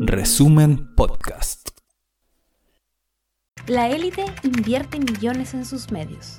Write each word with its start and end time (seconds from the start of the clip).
Resumen 0.00 0.92
Podcast. 0.96 1.70
La 3.68 3.88
élite 3.88 4.24
invierte 4.42 4.98
millones 4.98 5.54
en 5.54 5.64
sus 5.64 5.92
medios. 5.92 6.38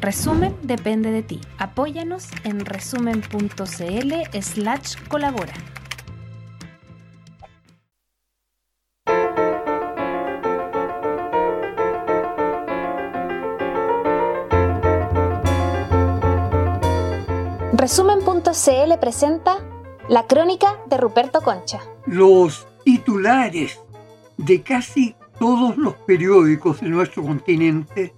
Resumen 0.00 0.56
depende 0.62 1.10
de 1.10 1.22
ti. 1.22 1.40
Apóyanos 1.58 2.28
en 2.44 2.64
resumen.cl 2.64 4.40
slash 4.40 4.96
colabora. 5.08 5.52
Resumen.cl 17.74 18.98
presenta 18.98 19.67
la 20.08 20.26
crónica 20.26 20.78
de 20.86 20.96
Ruperto 20.96 21.42
Concha. 21.42 21.80
Los 22.06 22.66
titulares 22.82 23.78
de 24.38 24.62
casi 24.62 25.14
todos 25.38 25.76
los 25.76 25.94
periódicos 25.94 26.80
de 26.80 26.88
nuestro 26.88 27.22
continente 27.22 28.14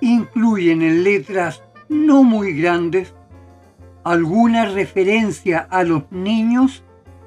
incluyen 0.00 0.80
en 0.82 1.04
letras 1.04 1.62
no 1.88 2.22
muy 2.22 2.58
grandes 2.58 3.14
alguna 4.04 4.66
referencia 4.66 5.66
a 5.70 5.82
los 5.82 6.10
niños 6.10 6.82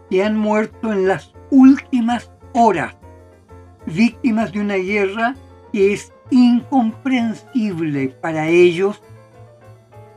que 0.09 0.23
han 0.23 0.35
muerto 0.37 0.91
en 0.91 1.07
las 1.07 1.33
últimas 1.51 2.31
horas, 2.53 2.95
víctimas 3.85 4.51
de 4.51 4.61
una 4.61 4.75
guerra 4.75 5.35
que 5.71 5.93
es 5.93 6.11
incomprensible 6.31 8.09
para 8.21 8.47
ellos 8.47 9.01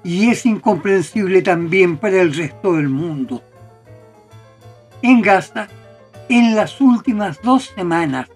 y 0.04 0.30
es 0.30 0.46
incomprensible 0.46 1.42
también 1.42 1.96
para 1.96 2.20
el 2.20 2.34
resto 2.34 2.74
del 2.74 2.88
mundo. 2.88 3.42
En 5.02 5.20
Gaza, 5.22 5.68
en 6.28 6.54
las 6.54 6.80
últimas 6.80 7.40
dos 7.42 7.72
semanas, 7.74 8.28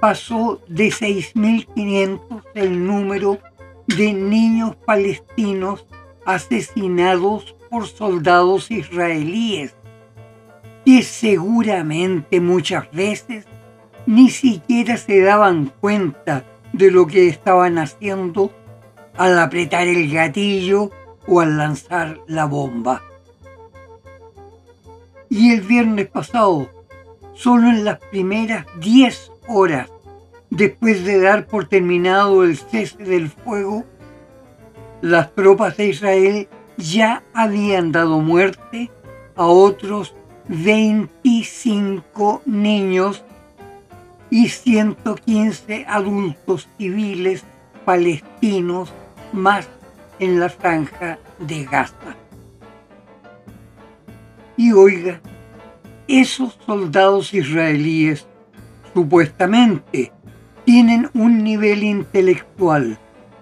pasó 0.00 0.60
de 0.68 0.88
6.500 0.88 2.42
el 2.54 2.86
número 2.86 3.38
de 3.86 4.12
niños 4.12 4.74
palestinos 4.76 5.86
asesinados 6.24 7.54
por 7.70 7.86
soldados 7.86 8.70
israelíes, 8.70 9.74
que 10.84 11.02
seguramente 11.02 12.40
muchas 12.40 12.90
veces 12.90 13.46
ni 14.06 14.30
siquiera 14.30 14.96
se 14.96 15.20
daban 15.20 15.72
cuenta 15.80 16.44
de 16.72 16.90
lo 16.90 17.06
que 17.06 17.28
estaban 17.28 17.78
haciendo 17.78 18.52
al 19.16 19.38
apretar 19.38 19.88
el 19.88 20.10
gatillo 20.10 20.90
o 21.26 21.40
al 21.40 21.56
lanzar 21.56 22.20
la 22.26 22.46
bomba. 22.46 23.02
Y 25.28 25.52
el 25.52 25.62
viernes 25.62 26.08
pasado, 26.08 26.68
solo 27.34 27.68
en 27.68 27.84
las 27.84 27.98
primeras 27.98 28.66
10 28.80 29.32
horas 29.48 29.90
después 30.50 31.04
de 31.04 31.20
dar 31.20 31.46
por 31.46 31.68
terminado 31.68 32.44
el 32.44 32.58
cese 32.58 33.02
del 33.02 33.30
fuego, 33.30 33.84
las 35.00 35.34
tropas 35.34 35.76
de 35.76 35.88
Israel 35.88 36.48
ya 36.76 37.22
habían 37.32 37.92
dado 37.92 38.20
muerte 38.20 38.90
a 39.34 39.46
otros 39.46 40.14
25 40.48 42.42
niños 42.44 43.24
y 44.30 44.48
115 44.48 45.86
adultos 45.88 46.68
civiles 46.78 47.44
palestinos 47.84 48.92
más 49.32 49.68
en 50.18 50.38
la 50.40 50.48
franja 50.48 51.18
de 51.38 51.64
Gaza. 51.64 52.16
Y 54.56 54.72
oiga, 54.72 55.20
esos 56.06 56.58
soldados 56.66 57.34
israelíes 57.34 58.26
supuestamente 58.94 60.12
tienen 60.64 61.10
un 61.14 61.42
nivel 61.42 61.82
intelectual, 61.82 62.98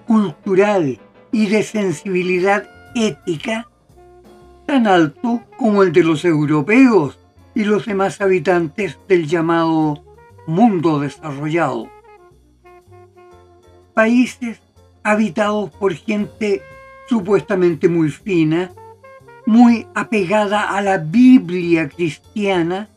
cultural 0.06 0.98
y 1.32 1.46
de 1.46 1.62
sensibilidad 1.62 2.68
ética 2.94 3.68
tan 4.66 4.86
alto 4.86 5.42
como 5.56 5.82
el 5.82 5.92
de 5.92 6.04
los 6.04 6.24
europeos 6.24 7.18
y 7.54 7.64
los 7.64 7.86
demás 7.86 8.20
habitantes 8.20 8.98
del 9.08 9.26
llamado 9.26 10.04
mundo 10.46 11.00
desarrollado. 11.00 11.88
Países 13.94 14.60
habitados 15.02 15.70
por 15.70 15.94
gente 15.94 16.62
supuestamente 17.08 17.88
muy 17.88 18.10
fina, 18.10 18.70
muy 19.46 19.86
apegada 19.94 20.76
a 20.76 20.80
la 20.80 20.98
Biblia 20.98 21.88
cristiana 21.88 22.88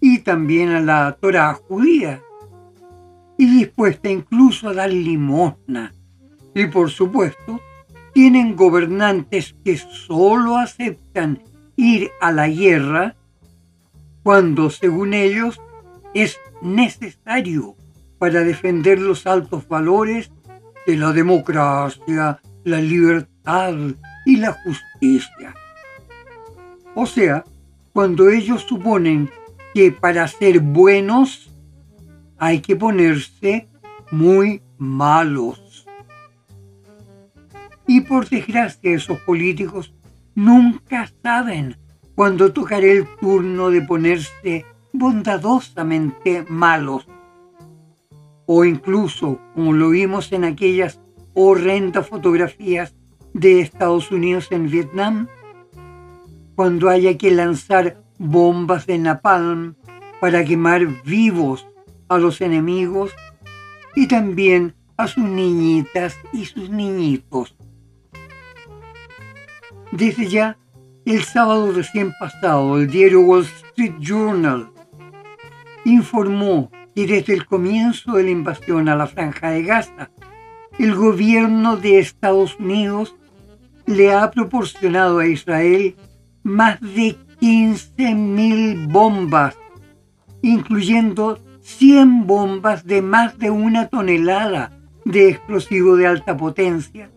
y 0.00 0.20
también 0.20 0.70
a 0.70 0.80
la 0.80 1.16
Torah 1.20 1.54
judía, 1.54 2.22
y 3.38 3.46
dispuesta 3.58 4.08
incluso 4.08 4.68
a 4.68 4.74
dar 4.74 4.90
limosna. 4.90 5.92
Y 6.54 6.66
por 6.66 6.90
supuesto, 6.90 7.60
tienen 8.14 8.56
gobernantes 8.56 9.54
que 9.62 9.76
solo 9.76 10.56
aceptan 10.56 11.42
ir 11.76 12.10
a 12.20 12.32
la 12.32 12.48
guerra 12.48 13.14
cuando, 14.22 14.70
según 14.70 15.12
ellos, 15.12 15.60
es 16.14 16.38
necesario 16.62 17.76
para 18.18 18.40
defender 18.40 18.98
los 18.98 19.26
altos 19.26 19.68
valores 19.68 20.30
de 20.86 20.96
la 20.96 21.12
democracia, 21.12 22.40
la 22.64 22.80
libertad 22.80 23.74
y 24.24 24.36
la 24.36 24.52
justicia. 24.52 25.54
O 26.94 27.06
sea, 27.06 27.44
cuando 27.92 28.28
ellos 28.28 28.62
suponen 28.62 29.30
que 29.74 29.92
para 29.92 30.26
ser 30.28 30.60
buenos 30.60 31.50
hay 32.38 32.60
que 32.60 32.76
ponerse 32.76 33.68
muy 34.10 34.62
malos. 34.78 35.86
Y 37.86 38.00
por 38.00 38.28
desgracia 38.28 38.92
esos 38.92 39.18
políticos 39.20 39.92
nunca 40.34 41.10
saben 41.22 41.76
cuándo 42.14 42.52
tocará 42.52 42.86
el 42.86 43.06
turno 43.20 43.70
de 43.70 43.82
ponerse 43.82 44.64
bondadosamente 44.92 46.44
malos 46.48 47.06
o 48.46 48.64
incluso, 48.64 49.40
como 49.54 49.72
lo 49.72 49.90
vimos 49.90 50.32
en 50.32 50.44
aquellas 50.44 51.00
horrendas 51.34 52.08
fotografías 52.08 52.94
de 53.34 53.60
Estados 53.60 54.10
Unidos 54.10 54.48
en 54.50 54.70
Vietnam, 54.70 55.28
cuando 56.54 56.88
haya 56.88 57.18
que 57.18 57.30
lanzar 57.30 58.02
bombas 58.18 58.86
de 58.86 58.98
napalm 58.98 59.74
para 60.20 60.44
quemar 60.44 60.86
vivos 61.04 61.66
a 62.08 62.18
los 62.18 62.40
enemigos 62.40 63.12
y 63.94 64.06
también 64.08 64.74
a 64.96 65.06
sus 65.06 65.24
niñitas 65.24 66.16
y 66.32 66.46
sus 66.46 66.70
niñitos. 66.70 67.56
Desde 69.92 70.28
ya, 70.28 70.58
el 71.04 71.22
sábado 71.22 71.72
recién 71.72 72.12
pasado, 72.18 72.78
el 72.78 72.88
diario 72.88 73.20
Wall 73.20 73.42
Street 73.42 73.94
Journal 74.00 74.70
informó 75.84 76.70
y 76.96 77.04
desde 77.04 77.34
el 77.34 77.44
comienzo 77.44 78.14
de 78.14 78.24
la 78.24 78.30
invasión 78.30 78.88
a 78.88 78.96
la 78.96 79.06
franja 79.06 79.50
de 79.50 79.62
Gaza, 79.62 80.10
el 80.78 80.94
gobierno 80.94 81.76
de 81.76 81.98
Estados 81.98 82.56
Unidos 82.58 83.14
le 83.84 84.14
ha 84.14 84.30
proporcionado 84.30 85.18
a 85.18 85.26
Israel 85.26 85.94
más 86.42 86.80
de 86.80 87.16
15.000 87.40 88.90
bombas, 88.90 89.58
incluyendo 90.40 91.38
100 91.60 92.26
bombas 92.26 92.86
de 92.86 93.02
más 93.02 93.38
de 93.38 93.50
una 93.50 93.88
tonelada 93.88 94.72
de 95.04 95.28
explosivo 95.28 95.96
de 95.96 96.06
alta 96.06 96.34
potencia, 96.34 97.10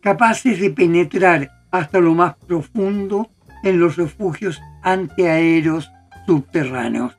capaces 0.00 0.58
de 0.58 0.70
penetrar 0.70 1.50
hasta 1.70 2.00
lo 2.00 2.14
más 2.14 2.34
profundo 2.46 3.28
en 3.62 3.78
los 3.78 3.96
refugios 3.96 4.58
antiaéreos 4.82 5.90
subterráneos. 6.26 7.14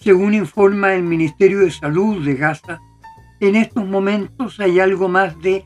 Según 0.00 0.32
informa 0.32 0.94
el 0.94 1.02
Ministerio 1.02 1.58
de 1.60 1.70
Salud 1.70 2.24
de 2.24 2.34
Gaza, 2.34 2.80
en 3.38 3.54
estos 3.54 3.86
momentos 3.86 4.58
hay 4.58 4.80
algo 4.80 5.08
más 5.08 5.38
de 5.40 5.62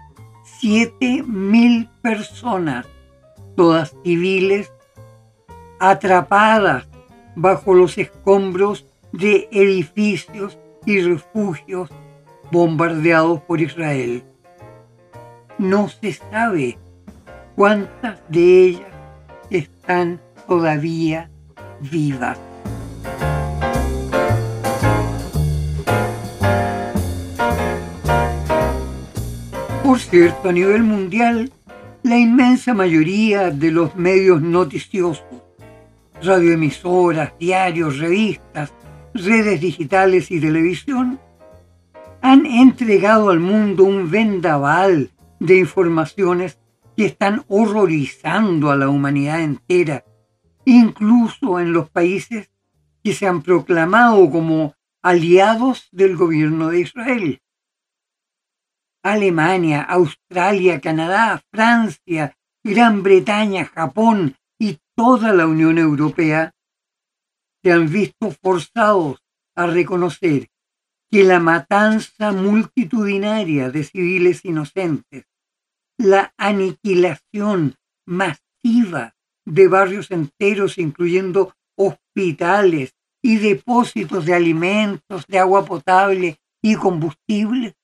7.000 0.61 1.89
personas, 2.03 2.85
todas 3.57 3.95
civiles, 4.03 4.73
atrapadas 5.79 6.89
bajo 7.37 7.75
los 7.75 7.97
escombros 7.97 8.87
de 9.13 9.49
edificios 9.53 10.59
y 10.85 11.01
refugios 11.01 11.91
bombardeados 12.51 13.41
por 13.43 13.61
Israel. 13.61 14.25
No 15.59 15.89
se 15.89 16.13
sabe 16.13 16.77
cuántas 17.55 18.19
de 18.29 18.65
ellas 18.65 18.93
están 19.51 20.21
todavía 20.49 21.31
vivas. 21.81 22.37
Por 29.95 30.01
cierto, 30.01 30.49
a 30.49 30.53
nivel 30.53 30.83
mundial, 30.83 31.53
la 32.03 32.19
inmensa 32.19 32.75
mayoría 32.75 33.53
de 33.53 33.71
los 33.71 33.95
medios 33.95 34.43
noticiosos, 34.43 35.23
radioemisoras, 36.21 37.33
diarios, 37.39 37.99
revistas, 38.01 38.73
redes 39.15 39.61
digitales 39.61 40.33
y 40.33 40.41
televisión, 40.41 41.21
han 42.23 42.45
entregado 42.45 43.31
al 43.31 43.39
mundo 43.39 43.85
un 43.85 44.11
vendaval 44.11 45.13
de 45.39 45.59
informaciones 45.59 46.59
que 46.97 47.07
están 47.07 47.45
horrorizando 47.47 48.73
a 48.73 48.77
la 48.77 48.89
humanidad 48.89 49.43
entera, 49.43 50.05
incluso 50.65 51.61
en 51.61 51.73
los 51.73 51.89
países 51.89 52.51
que 53.05 53.15
se 53.15 53.29
han 53.29 53.43
proclamado 53.43 54.29
como 54.29 54.75
aliados 55.03 55.89
del 55.93 56.17
gobierno 56.17 56.71
de 56.71 56.81
Israel. 56.81 57.41
Alemania, 59.05 59.83
Australia, 59.83 60.81
Canadá, 60.81 61.43
Francia, 61.53 62.35
Gran 62.65 63.03
Bretaña, 63.03 63.67
Japón 63.67 64.35
y 64.59 64.79
toda 64.97 65.35
la 65.35 65.47
Unión 65.47 65.77
Europea 65.77 66.53
se 67.63 67.73
han 67.73 67.91
visto 67.91 68.31
forzados 68.43 69.23
a 69.55 69.67
reconocer 69.67 70.49
que 71.11 71.23
la 71.23 71.39
matanza 71.39 72.33
multitudinaria 72.33 73.71
de 73.71 73.85
civiles 73.85 74.45
inocentes, 74.45 75.27
la 75.99 76.33
aniquilación 76.39 77.77
masiva 78.07 79.15
de 79.47 79.69
barrios 79.69 80.11
enteros, 80.11 80.79
incluyendo 80.79 81.55
hospitales 81.77 82.95
y 83.23 83.37
depósitos 83.37 84.25
de 84.25 84.35
alimentos, 84.35 85.27
de 85.27 85.39
agua 85.39 85.65
potable 85.65 86.39
y 86.63 86.77
combustible, 86.77 87.75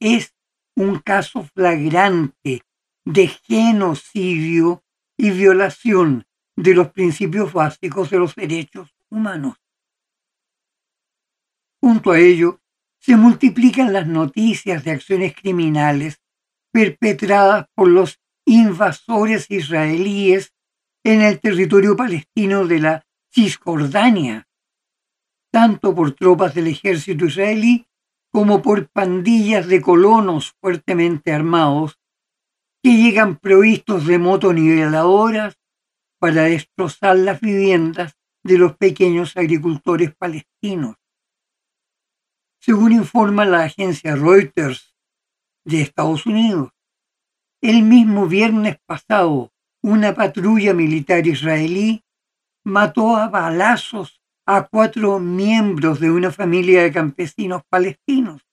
es 0.00 0.34
un 0.76 1.00
caso 1.00 1.42
flagrante 1.42 2.62
de 3.04 3.28
genocidio 3.28 4.84
y 5.16 5.30
violación 5.30 6.26
de 6.56 6.74
los 6.74 6.90
principios 6.90 7.52
básicos 7.52 8.10
de 8.10 8.18
los 8.18 8.34
derechos 8.34 8.94
humanos. 9.10 9.56
Junto 11.80 12.12
a 12.12 12.18
ello, 12.18 12.60
se 13.00 13.16
multiplican 13.16 13.92
las 13.92 14.06
noticias 14.06 14.84
de 14.84 14.90
acciones 14.90 15.34
criminales 15.34 16.20
perpetradas 16.72 17.66
por 17.74 17.88
los 17.88 18.20
invasores 18.44 19.50
israelíes 19.50 20.52
en 21.04 21.22
el 21.22 21.40
territorio 21.40 21.96
palestino 21.96 22.66
de 22.66 22.80
la 22.80 23.06
Cisjordania, 23.32 24.48
tanto 25.50 25.94
por 25.94 26.12
tropas 26.12 26.54
del 26.54 26.66
ejército 26.66 27.26
israelí 27.26 27.87
como 28.32 28.62
por 28.62 28.88
pandillas 28.88 29.66
de 29.68 29.80
colonos 29.80 30.54
fuertemente 30.60 31.32
armados 31.32 31.98
que 32.82 32.96
llegan 32.96 33.36
provistos 33.36 34.06
de 34.06 34.18
motoniveladoras 34.18 35.58
para 36.20 36.42
destrozar 36.42 37.16
las 37.16 37.40
viviendas 37.40 38.16
de 38.44 38.58
los 38.58 38.76
pequeños 38.76 39.36
agricultores 39.36 40.14
palestinos. 40.14 40.96
Según 42.60 42.92
informa 42.92 43.44
la 43.44 43.64
agencia 43.64 44.16
Reuters 44.16 44.94
de 45.64 45.80
Estados 45.80 46.26
Unidos, 46.26 46.70
el 47.60 47.82
mismo 47.82 48.26
viernes 48.26 48.78
pasado 48.86 49.52
una 49.82 50.14
patrulla 50.14 50.74
militar 50.74 51.26
israelí 51.26 52.04
mató 52.64 53.16
a 53.16 53.28
balazos 53.28 54.17
a 54.50 54.66
cuatro 54.66 55.20
miembros 55.20 56.00
de 56.00 56.10
una 56.10 56.32
familia 56.32 56.82
de 56.82 56.90
campesinos 56.90 57.64
palestinos, 57.68 58.48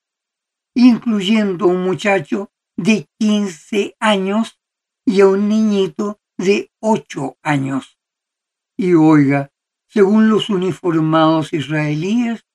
incluyendo 0.75 1.68
un 1.68 1.86
muchacho 1.86 2.51
de 2.75 3.07
15 3.18 3.95
años 4.01 4.59
y 5.06 5.21
a 5.21 5.27
un 5.27 5.47
niñito 5.47 6.19
de 6.38 6.69
8 6.81 7.38
años. 7.42 7.97
Y 8.75 8.94
oiga, 8.94 9.53
según 9.88 10.27
los 10.27 10.50
uniformados 10.50 11.53
israelíes, 11.53 12.45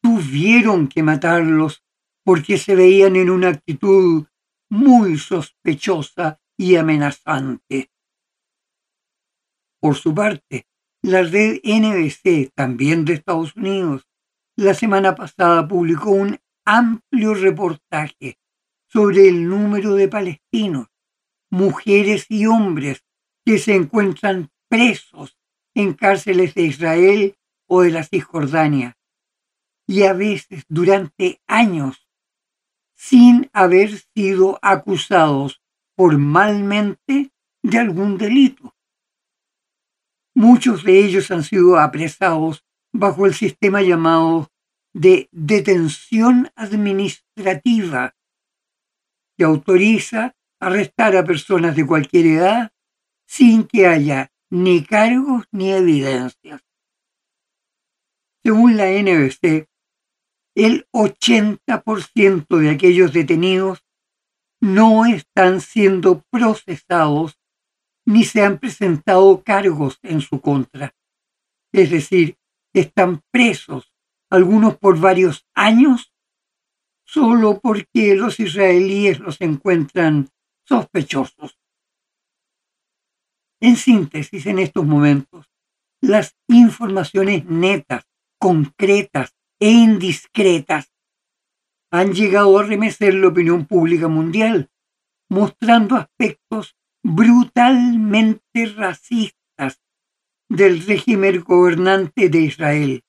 tuvieron 0.00 0.86
que 0.86 1.02
matarlos 1.02 1.82
porque 2.22 2.56
se 2.56 2.76
veían 2.76 3.16
en 3.16 3.30
una 3.30 3.48
actitud 3.48 4.26
muy 4.70 5.18
sospechosa 5.18 6.40
y 6.56 6.76
amenazante. 6.76 7.90
Por 9.80 9.96
su 9.96 10.14
parte, 10.14 10.68
la 11.04 11.22
red 11.22 11.60
NBC, 11.62 12.50
también 12.54 13.04
de 13.04 13.12
Estados 13.12 13.54
Unidos, 13.56 14.08
la 14.56 14.72
semana 14.72 15.14
pasada 15.14 15.68
publicó 15.68 16.12
un 16.12 16.38
amplio 16.64 17.34
reportaje 17.34 18.38
sobre 18.88 19.28
el 19.28 19.46
número 19.46 19.96
de 19.96 20.08
palestinos, 20.08 20.86
mujeres 21.50 22.24
y 22.30 22.46
hombres 22.46 23.04
que 23.44 23.58
se 23.58 23.74
encuentran 23.74 24.50
presos 24.70 25.36
en 25.74 25.92
cárceles 25.92 26.54
de 26.54 26.62
Israel 26.62 27.36
o 27.68 27.82
de 27.82 27.90
la 27.90 28.04
Cisjordania, 28.04 28.96
y 29.86 30.04
a 30.04 30.14
veces 30.14 30.64
durante 30.68 31.42
años, 31.46 32.08
sin 32.96 33.50
haber 33.52 33.90
sido 34.14 34.58
acusados 34.62 35.60
formalmente 35.98 37.30
de 37.62 37.78
algún 37.78 38.16
delito. 38.16 38.73
Muchos 40.34 40.82
de 40.82 41.04
ellos 41.04 41.30
han 41.30 41.44
sido 41.44 41.78
apresados 41.78 42.64
bajo 42.92 43.26
el 43.26 43.34
sistema 43.34 43.82
llamado 43.82 44.50
de 44.92 45.28
detención 45.32 46.50
administrativa, 46.56 48.14
que 49.36 49.44
autoriza 49.44 50.36
arrestar 50.60 51.16
a 51.16 51.24
personas 51.24 51.76
de 51.76 51.86
cualquier 51.86 52.26
edad 52.26 52.72
sin 53.26 53.64
que 53.64 53.86
haya 53.86 54.32
ni 54.50 54.84
cargos 54.84 55.46
ni 55.50 55.72
evidencias. 55.72 56.62
Según 58.44 58.76
la 58.76 58.86
NBC, 58.90 59.68
el 60.54 60.86
80% 60.92 62.58
de 62.58 62.70
aquellos 62.70 63.12
detenidos 63.12 63.84
no 64.60 65.04
están 65.06 65.60
siendo 65.60 66.22
procesados 66.30 67.38
ni 68.06 68.24
se 68.24 68.42
han 68.42 68.58
presentado 68.58 69.42
cargos 69.42 69.98
en 70.02 70.20
su 70.20 70.40
contra. 70.40 70.94
Es 71.72 71.90
decir, 71.90 72.36
están 72.72 73.22
presos, 73.30 73.92
algunos 74.30 74.76
por 74.76 74.98
varios 74.98 75.46
años, 75.54 76.12
solo 77.04 77.60
porque 77.60 78.14
los 78.14 78.40
israelíes 78.40 79.20
los 79.20 79.40
encuentran 79.40 80.28
sospechosos. 80.66 81.58
En 83.60 83.76
síntesis, 83.76 84.46
en 84.46 84.58
estos 84.58 84.84
momentos, 84.84 85.50
las 86.00 86.36
informaciones 86.48 87.44
netas, 87.46 88.04
concretas 88.38 89.34
e 89.58 89.70
indiscretas 89.70 90.92
han 91.90 92.12
llegado 92.12 92.58
a 92.58 92.64
remecer 92.64 93.14
la 93.14 93.28
opinión 93.28 93.66
pública 93.66 94.08
mundial, 94.08 94.70
mostrando 95.30 95.96
aspectos 95.96 96.76
brutalmente 97.04 98.64
racistas 98.76 99.82
del 100.48 100.84
régimen 100.86 101.42
gobernante 101.42 102.30
de 102.30 102.40
Israel, 102.40 103.04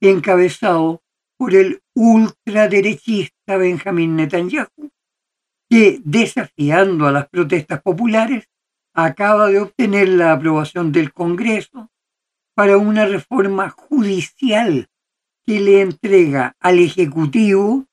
encabezado 0.00 1.02
por 1.38 1.54
el 1.54 1.82
ultraderechista 1.94 3.58
Benjamín 3.58 4.16
Netanyahu, 4.16 4.90
que, 5.68 6.00
desafiando 6.02 7.06
a 7.06 7.12
las 7.12 7.28
protestas 7.28 7.82
populares, 7.82 8.48
acaba 8.94 9.48
de 9.48 9.60
obtener 9.60 10.08
la 10.08 10.32
aprobación 10.32 10.90
del 10.90 11.12
Congreso 11.12 11.90
para 12.54 12.78
una 12.78 13.04
reforma 13.04 13.68
judicial 13.68 14.88
que 15.46 15.60
le 15.60 15.82
entrega 15.82 16.56
al 16.58 16.78
Ejecutivo 16.78 17.86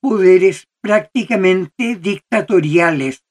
poderes 0.00 0.68
prácticamente 0.82 1.96
dictatoriales 1.96 3.24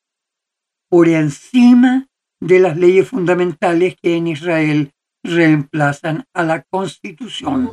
por 0.89 1.07
encima 1.07 2.07
de 2.41 2.59
las 2.59 2.75
leyes 2.75 3.07
fundamentales 3.07 3.95
que 4.01 4.15
en 4.15 4.27
Israel 4.27 4.91
reemplazan 5.23 6.25
a 6.33 6.43
la 6.43 6.63
Constitución. 6.63 7.71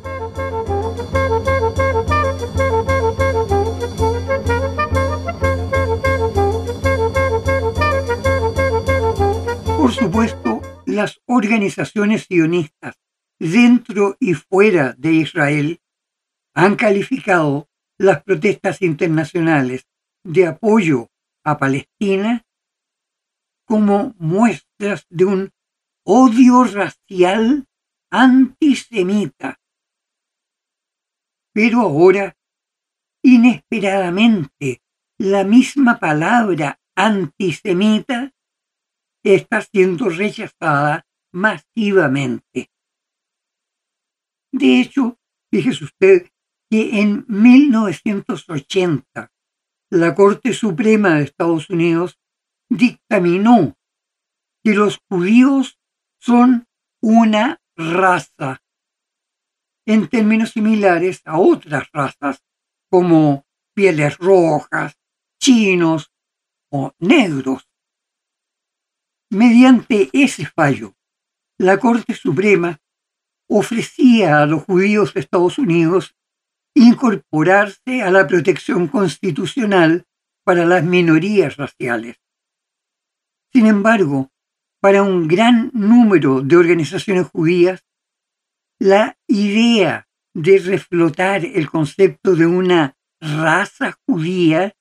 Por 9.77 9.91
supuesto, 9.91 10.61
las 10.85 11.21
organizaciones 11.25 12.25
sionistas 12.25 12.99
dentro 13.39 14.17
y 14.19 14.33
fuera 14.33 14.93
de 14.97 15.13
Israel 15.13 15.79
han 16.53 16.75
calificado 16.75 17.67
las 17.97 18.23
protestas 18.23 18.81
internacionales 18.81 19.87
de 20.23 20.47
apoyo 20.47 21.09
a 21.43 21.57
Palestina 21.57 22.46
como 23.67 24.15
muestras 24.17 25.05
de 25.09 25.25
un 25.25 25.51
odio 26.05 26.63
racial 26.63 27.67
antisemita. 28.09 29.59
Pero 31.53 31.81
ahora, 31.81 32.37
inesperadamente, 33.21 34.81
la 35.19 35.43
misma 35.43 35.99
palabra 35.99 36.79
antisemita 36.95 38.33
está 39.23 39.61
siendo 39.61 40.09
rechazada 40.09 41.05
masivamente. 41.33 42.71
De 44.53 44.79
hecho, 44.79 45.19
fíjese 45.51 45.83
usted 45.83 46.29
que 46.69 47.01
en 47.01 47.25
1980 47.27 49.33
la 49.89 50.15
Corte 50.15 50.53
Suprema 50.53 51.15
de 51.15 51.23
Estados 51.23 51.69
Unidos 51.69 52.17
dictaminó 52.69 53.77
que 54.63 54.73
los 54.73 54.99
judíos 55.09 55.79
son 56.19 56.67
una 57.01 57.61
raza 57.75 58.61
en 59.85 60.09
términos 60.09 60.51
similares 60.51 61.21
a 61.25 61.39
otras 61.39 61.89
razas 61.93 62.43
como 62.89 63.45
pieles 63.73 64.17
rojas, 64.17 64.97
chinos 65.39 66.11
o 66.71 66.91
negros. 66.99 67.69
Mediante 69.29 70.09
ese 70.13 70.45
fallo, 70.45 70.95
la 71.57 71.77
Corte 71.79 72.13
Suprema 72.13 72.79
ofrecía 73.49 74.41
a 74.41 74.45
los 74.45 74.63
judíos 74.63 75.13
de 75.13 75.21
Estados 75.21 75.57
Unidos 75.57 76.15
incorporarse 76.75 78.01
a 78.01 78.11
la 78.11 78.27
protección 78.27 78.87
constitucional 78.87 80.05
para 80.43 80.65
las 80.65 80.83
minorías 80.83 81.57
raciales. 81.57 82.17
Sin 83.57 83.65
embargo, 83.65 84.31
para 84.79 85.01
un 85.01 85.27
gran 85.27 85.71
número 85.73 86.41
de 86.41 86.57
organizaciones 86.57 87.25
judías, 87.25 87.83
la 88.77 89.17
idea 89.27 90.07
de 90.35 90.59
reflotar 90.59 91.43
el 91.43 91.67
concepto 91.67 92.35
de 92.35 92.45
una 92.45 92.95
raza 93.19 93.97
judía 94.05 94.75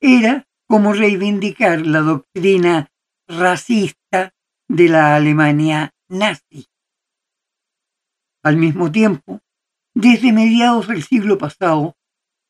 era 0.00 0.48
como 0.66 0.94
reivindicar 0.94 1.86
la 1.86 2.00
doctrina 2.00 2.90
racista 3.28 4.34
de 4.66 4.88
la 4.88 5.14
Alemania 5.14 5.94
nazi. 6.08 6.66
Al 8.42 8.56
mismo 8.56 8.90
tiempo, 8.90 9.42
desde 9.94 10.32
mediados 10.32 10.88
del 10.88 11.04
siglo 11.04 11.38
pasado, 11.38 11.96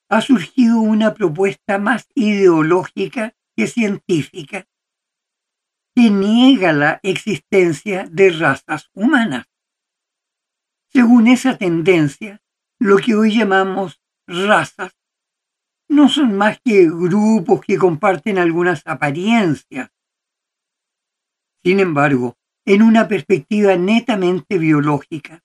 ha 0.08 0.22
surgido 0.22 0.80
una 0.80 1.12
propuesta 1.12 1.78
más 1.78 2.08
ideológica 2.14 3.34
que 3.54 3.66
científica 3.66 4.66
que 5.96 6.10
niega 6.10 6.74
la 6.74 7.00
existencia 7.02 8.06
de 8.10 8.28
razas 8.28 8.90
humanas. 8.92 9.46
Según 10.92 11.26
esa 11.26 11.56
tendencia, 11.56 12.42
lo 12.78 12.98
que 12.98 13.14
hoy 13.14 13.34
llamamos 13.34 14.02
razas 14.26 14.94
no 15.88 16.10
son 16.10 16.36
más 16.36 16.60
que 16.62 16.84
grupos 16.84 17.62
que 17.62 17.78
comparten 17.78 18.36
algunas 18.36 18.82
apariencias. 18.84 19.90
Sin 21.64 21.80
embargo, 21.80 22.36
en 22.66 22.82
una 22.82 23.08
perspectiva 23.08 23.74
netamente 23.76 24.58
biológica, 24.58 25.42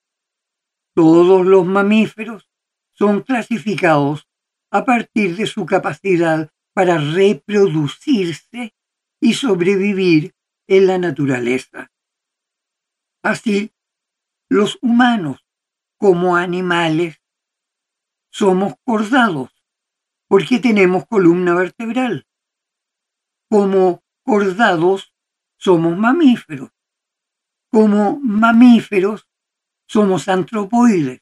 todos 0.94 1.46
los 1.46 1.66
mamíferos 1.66 2.50
son 2.92 3.22
clasificados 3.22 4.28
a 4.70 4.84
partir 4.84 5.38
de 5.38 5.46
su 5.46 5.66
capacidad 5.66 6.52
para 6.74 6.98
reproducirse 6.98 8.76
y 9.22 9.34
sobrevivir 9.36 10.34
en 10.72 10.88
la 10.88 10.98
naturaleza. 10.98 11.92
Así, 13.22 13.74
los 14.50 14.80
humanos, 14.82 15.46
como 15.98 16.38
animales, 16.38 17.22
somos 18.32 18.76
cordados 18.86 19.50
porque 20.30 20.60
tenemos 20.60 21.06
columna 21.08 21.56
vertebral. 21.56 22.26
Como 23.50 24.02
cordados, 24.24 25.14
somos 25.58 25.98
mamíferos. 25.98 26.70
Como 27.70 28.18
mamíferos, 28.22 29.28
somos 29.88 30.30
antropoides. 30.30 31.20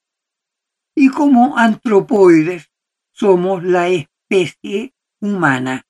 Y 0.94 1.10
como 1.10 1.58
antropoides, 1.58 2.72
somos 3.10 3.64
la 3.64 3.90
especie 3.90 4.94
humana. 5.20 5.88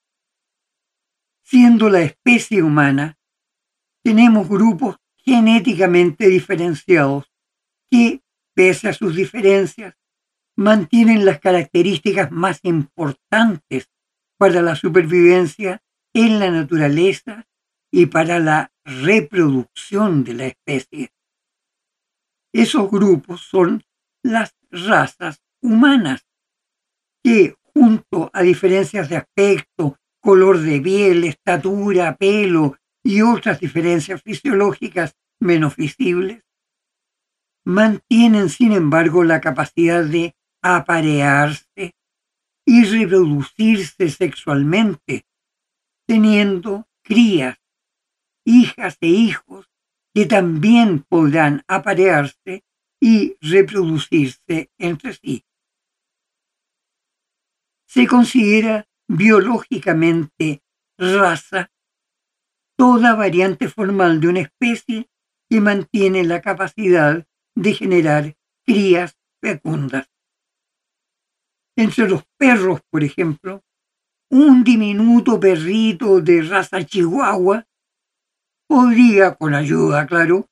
Siendo 1.43 1.89
la 1.89 2.03
especie 2.03 2.63
humana, 2.63 3.18
tenemos 4.03 4.47
grupos 4.47 4.97
genéticamente 5.17 6.27
diferenciados 6.27 7.31
que, 7.91 8.21
pese 8.55 8.89
a 8.89 8.93
sus 8.93 9.15
diferencias, 9.15 9.95
mantienen 10.55 11.25
las 11.25 11.39
características 11.39 12.31
más 12.31 12.59
importantes 12.63 13.89
para 14.37 14.61
la 14.61 14.75
supervivencia 14.75 15.81
en 16.13 16.39
la 16.39 16.51
naturaleza 16.51 17.47
y 17.91 18.07
para 18.07 18.39
la 18.39 18.71
reproducción 18.83 20.23
de 20.23 20.33
la 20.33 20.45
especie. 20.47 21.11
Esos 22.53 22.89
grupos 22.89 23.41
son 23.41 23.83
las 24.23 24.55
razas 24.71 25.41
humanas, 25.61 26.25
que 27.23 27.55
junto 27.73 28.29
a 28.33 28.41
diferencias 28.41 29.09
de 29.09 29.17
aspecto, 29.17 29.97
color 30.19 30.59
de 30.59 30.81
piel, 30.81 31.23
estatura, 31.23 32.15
pelo 32.15 32.78
y 33.03 33.21
otras 33.21 33.59
diferencias 33.59 34.21
fisiológicas 34.21 35.15
menos 35.39 35.75
visibles, 35.75 36.43
mantienen 37.65 38.49
sin 38.49 38.71
embargo 38.73 39.23
la 39.23 39.41
capacidad 39.41 40.03
de 40.03 40.35
aparearse 40.61 41.95
y 42.65 42.83
reproducirse 42.83 44.09
sexualmente, 44.09 45.25
teniendo 46.05 46.87
crías, 47.03 47.57
hijas 48.45 48.97
e 49.01 49.07
hijos 49.07 49.69
que 50.13 50.25
también 50.25 51.03
podrán 51.03 51.63
aparearse 51.67 52.63
y 52.99 53.37
reproducirse 53.41 54.71
entre 54.77 55.13
sí. 55.13 55.45
Se 57.87 58.05
considera 58.07 58.87
biológicamente 59.07 60.61
raza 60.97 61.71
toda 62.79 63.13
variante 63.13 63.67
formal 63.67 64.21
de 64.21 64.29
una 64.29 64.39
especie 64.39 65.09
que 65.49 65.59
mantiene 65.59 66.23
la 66.23 66.39
capacidad 66.39 67.27
de 67.53 67.73
generar 67.73 68.37
crías 68.65 69.17
fecundas. 69.43 70.07
Entre 71.75 72.07
los 72.07 72.23
perros, 72.37 72.79
por 72.89 73.03
ejemplo, 73.03 73.65
un 74.31 74.63
diminuto 74.63 75.37
perrito 75.41 76.21
de 76.21 76.41
raza 76.41 76.85
chihuahua 76.85 77.67
podría, 78.65 79.35
con 79.35 79.55
ayuda, 79.55 80.07
claro, 80.07 80.47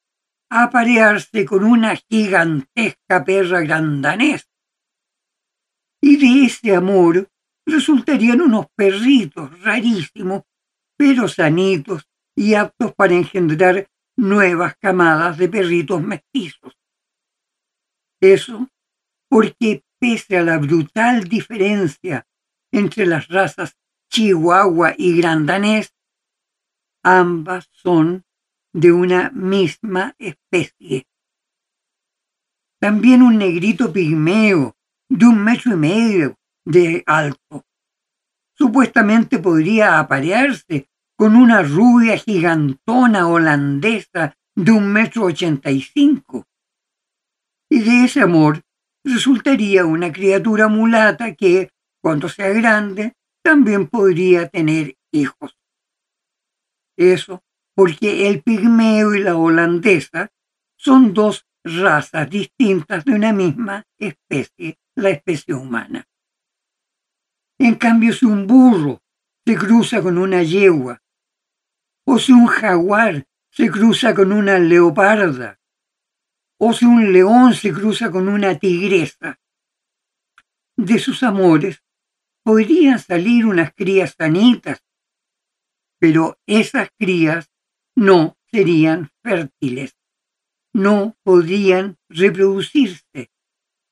aparearse 0.50 1.46
con 1.46 1.64
una 1.64 1.96
gigantesca 1.96 3.24
perra 3.24 3.62
grandanés. 3.62 4.50
Y 6.02 6.18
de 6.18 6.46
ese 6.48 6.76
amor 6.76 7.30
resultarían 7.66 8.42
unos 8.42 8.66
perritos 8.76 9.62
rarísimos, 9.62 10.44
pero 10.98 11.30
sanitos 11.30 12.06
y 12.38 12.54
aptos 12.54 12.94
para 12.94 13.16
engendrar 13.16 13.90
nuevas 14.16 14.78
camadas 14.78 15.38
de 15.40 15.50
perritos 15.50 16.02
mestizos. 16.04 16.78
Eso 18.22 18.70
porque 19.28 19.84
pese 20.00 20.38
a 20.38 20.44
la 20.44 20.60
brutal 20.60 21.24
diferencia 21.24 22.28
entre 22.72 23.08
las 23.08 23.28
razas 23.28 23.76
chihuahua 24.12 24.94
y 24.98 25.18
grandanés, 25.18 25.94
ambas 27.04 27.68
son 27.72 28.24
de 28.72 28.92
una 28.92 29.32
misma 29.32 30.16
especie. 30.20 31.08
También 32.80 33.24
un 33.24 33.38
negrito 33.40 33.92
pigmeo 33.92 34.78
de 35.10 35.26
un 35.26 35.44
metro 35.44 35.74
y 35.74 35.78
medio 35.78 36.36
de 36.64 37.04
alto. 37.08 37.66
Supuestamente 38.54 39.40
podría 39.40 39.98
aparearse 39.98 40.88
con 41.18 41.36
una 41.36 41.64
rubia 41.64 42.16
gigantona 42.16 43.28
holandesa 43.28 44.38
de 44.56 44.72
un 44.72 44.94
metro 44.94 45.26
ochenta 45.26 45.72
y 45.72 45.82
cinco. 45.82 46.46
Y 47.70 47.82
de 47.82 48.06
ese 48.06 48.22
amor 48.22 48.62
resultaría 49.04 49.86
una 49.86 50.12
criatura 50.12 50.68
mulata 50.68 51.34
que, 51.34 51.72
cuando 52.02 52.30
sea 52.30 52.50
grande, 52.50 53.14
también 53.44 53.88
podría 53.88 54.48
tener 54.48 54.96
hijos. 55.12 55.58
Eso 56.96 57.44
porque 57.76 58.28
el 58.28 58.42
pigmeo 58.42 59.14
y 59.14 59.24
la 59.24 59.36
holandesa 59.36 60.32
son 60.78 61.14
dos 61.14 61.46
razas 61.64 62.30
distintas 62.30 63.06
de 63.06 63.14
una 63.14 63.34
misma 63.34 63.84
especie, 64.00 64.80
la 64.96 65.10
especie 65.10 65.54
humana. 65.54 66.08
En 67.60 67.76
cambio, 67.76 68.14
si 68.14 68.26
un 68.26 68.48
burro 68.48 69.02
se 69.46 69.56
cruza 69.56 70.02
con 70.02 70.18
una 70.18 70.44
yegua, 70.44 71.02
o 72.08 72.18
si 72.18 72.32
un 72.32 72.48
jaguar 72.48 73.28
se 73.52 73.70
cruza 73.70 74.16
con 74.16 74.32
una 74.32 74.58
leoparda, 74.58 75.60
o 76.58 76.74
si 76.74 76.86
un 76.86 77.12
león 77.12 77.54
se 77.54 77.72
cruza 77.72 78.10
con 78.10 78.28
una 78.30 78.58
tigresa, 78.58 79.40
de 80.76 81.00
sus 81.00 81.24
amores 81.24 81.84
podrían 82.44 83.00
salir 83.00 83.46
unas 83.46 83.74
crías 83.74 84.16
sanitas 84.18 84.82
pero 86.00 86.40
esas 86.46 86.90
crías 86.98 87.52
no 87.96 88.38
serían 88.52 89.10
fértiles, 89.24 89.98
no 90.74 91.18
podrían 91.24 91.98
reproducirse, 92.08 93.32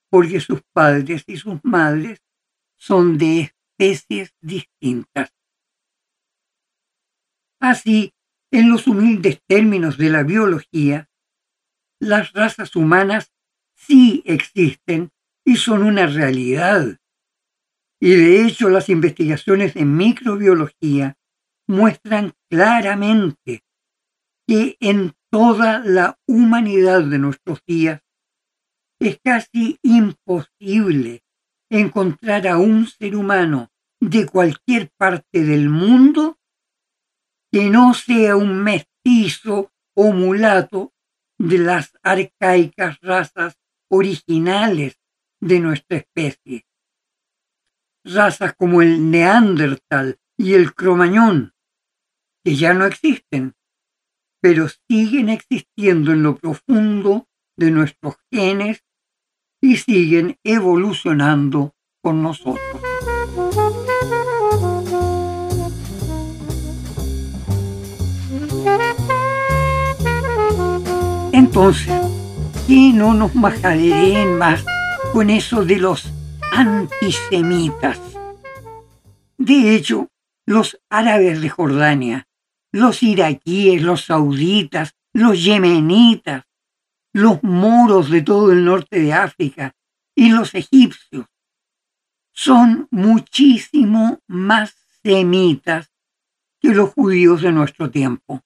porque 0.10 0.40
sus 0.40 0.62
padres 0.72 1.24
y 1.28 1.38
sus 1.38 1.60
madres 1.64 2.22
son 2.78 3.18
de 3.18 3.54
especies 3.80 4.34
distintas. 4.42 5.34
Así, 7.66 8.14
en 8.52 8.70
los 8.70 8.86
humildes 8.86 9.42
términos 9.48 9.98
de 9.98 10.12
la 10.12 10.22
biología, 10.22 11.10
las 12.00 12.32
razas 12.32 12.76
humanas 12.76 13.34
sí 13.74 14.22
existen 14.24 15.10
y 15.44 15.56
son 15.56 15.82
una 15.82 16.06
realidad. 16.06 17.00
Y 18.00 18.12
de 18.12 18.46
hecho 18.46 18.70
las 18.70 18.88
investigaciones 18.90 19.76
en 19.76 19.98
microbiología 19.98 21.18
muestran 21.68 22.34
claramente 22.52 23.64
que 24.48 24.78
en 24.80 25.14
toda 25.32 25.80
la 25.80 26.20
humanidad 26.28 27.02
de 27.02 27.18
nuestros 27.18 27.64
días 27.66 28.04
es 29.00 29.20
casi 29.24 29.80
imposible 29.82 31.24
encontrar 31.72 32.48
a 32.48 32.60
un 32.60 32.86
ser 32.86 33.16
humano 33.16 33.72
de 34.00 34.28
cualquier 34.28 34.92
parte 35.00 35.44
del 35.44 35.72
mundo 35.72 36.38
que 37.56 37.70
no 37.70 37.94
sea 37.94 38.36
un 38.36 38.66
mestizo 38.66 39.72
o 39.96 40.12
mulato 40.12 40.92
de 41.40 41.58
las 41.58 41.98
arcaicas 42.04 43.00
razas 43.00 43.58
originales 43.90 45.00
de 45.40 45.62
nuestra 45.62 46.00
especie. 46.00 46.66
Razas 48.04 48.56
como 48.58 48.82
el 48.82 49.10
neandertal 49.10 50.20
y 50.38 50.56
el 50.56 50.76
cromañón, 50.76 51.54
que 52.44 52.58
ya 52.58 52.74
no 52.74 52.86
existen, 52.86 53.56
pero 54.42 54.68
siguen 54.90 55.30
existiendo 55.30 56.12
en 56.12 56.24
lo 56.24 56.36
profundo 56.36 57.30
de 57.58 57.72
nuestros 57.72 58.18
genes 58.34 58.84
y 59.62 59.78
siguen 59.78 60.38
evolucionando 60.44 61.74
con 62.04 62.22
nosotros. 62.22 62.85
Entonces, 71.58 71.94
¿qué 72.68 72.92
no 72.94 73.14
nos 73.14 73.34
majaderen 73.34 74.38
más 74.38 74.66
con 75.14 75.30
eso 75.30 75.64
de 75.64 75.78
los 75.78 76.12
antisemitas? 76.52 77.98
De 79.38 79.74
hecho, 79.74 80.10
los 80.46 80.78
árabes 80.90 81.40
de 81.40 81.48
Jordania, 81.48 82.28
los 82.74 83.02
iraquíes, 83.02 83.82
los 83.82 84.04
sauditas, 84.04 84.96
los 85.14 85.42
yemenitas, 85.46 86.44
los 87.14 87.42
moros 87.42 88.10
de 88.10 88.22
todo 88.22 88.52
el 88.52 88.66
norte 88.66 89.00
de 89.00 89.14
África 89.14 89.72
y 90.14 90.32
los 90.32 90.56
egipcios 90.56 91.26
son 92.34 92.90
muchísimo 92.92 94.20
más 94.28 94.76
semitas 95.02 95.90
que 96.60 96.74
los 96.74 96.90
judíos 96.90 97.42
de 97.42 97.54
nuestro 97.54 97.90
tiempo. 97.90 98.42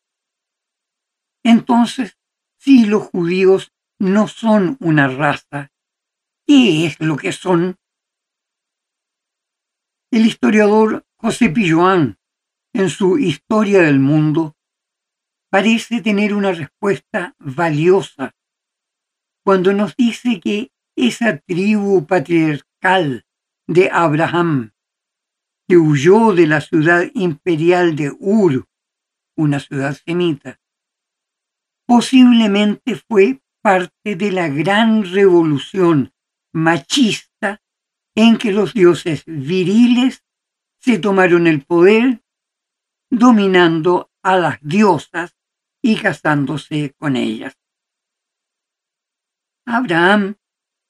Entonces, 1.41 2.18
si 2.59 2.85
los 2.85 3.03
judíos 3.03 3.71
no 3.99 4.27
son 4.27 4.77
una 4.81 5.07
raza, 5.07 5.71
¿qué 6.45 6.85
es 6.85 6.99
lo 6.99 7.15
que 7.15 7.31
son? 7.31 7.77
El 10.11 10.25
historiador 10.25 11.05
José 11.17 11.49
Pilloán, 11.49 12.17
en 12.73 12.89
su 12.89 13.17
Historia 13.17 13.81
del 13.81 13.99
Mundo, 13.99 14.55
parece 15.49 16.01
tener 16.01 16.33
una 16.33 16.51
respuesta 16.51 17.35
valiosa 17.39 18.35
cuando 19.43 19.73
nos 19.73 19.95
dice 19.95 20.39
que 20.39 20.71
esa 20.95 21.37
tribu 21.39 22.05
patriarcal 22.05 23.25
de 23.67 23.89
Abraham, 23.91 24.73
que 25.67 25.77
huyó 25.77 26.33
de 26.33 26.45
la 26.45 26.61
ciudad 26.61 27.05
imperial 27.13 27.95
de 27.95 28.11
Ur, 28.19 28.67
una 29.37 29.59
ciudad 29.59 29.97
semita, 30.05 30.59
posiblemente 31.89 32.97
fue 33.09 33.41
parte 33.63 34.15
de 34.15 34.31
la 34.31 34.47
gran 34.47 35.11
revolución 35.11 36.13
machista 36.53 37.63
en 38.13 38.37
que 38.37 38.51
los 38.51 38.75
dioses 38.75 39.23
viriles 39.25 40.23
se 40.79 40.99
tomaron 40.99 41.47
el 41.47 41.65
poder 41.65 42.21
dominando 43.09 44.11
a 44.21 44.37
las 44.37 44.59
diosas 44.61 45.35
y 45.81 45.95
casándose 45.95 46.93
con 46.95 47.15
ellas. 47.15 47.57
Abraham 49.65 50.35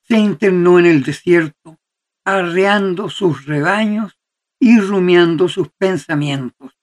se 0.01 0.17
internó 0.17 0.79
en 0.79 0.85
el 0.85 1.03
desierto, 1.03 1.79
arreando 2.25 3.07
sus 3.07 3.45
rebaños 3.45 4.19
y 4.59 4.77
rumiando 4.81 5.47
sus 5.47 5.69
pensamientos. 5.69 6.78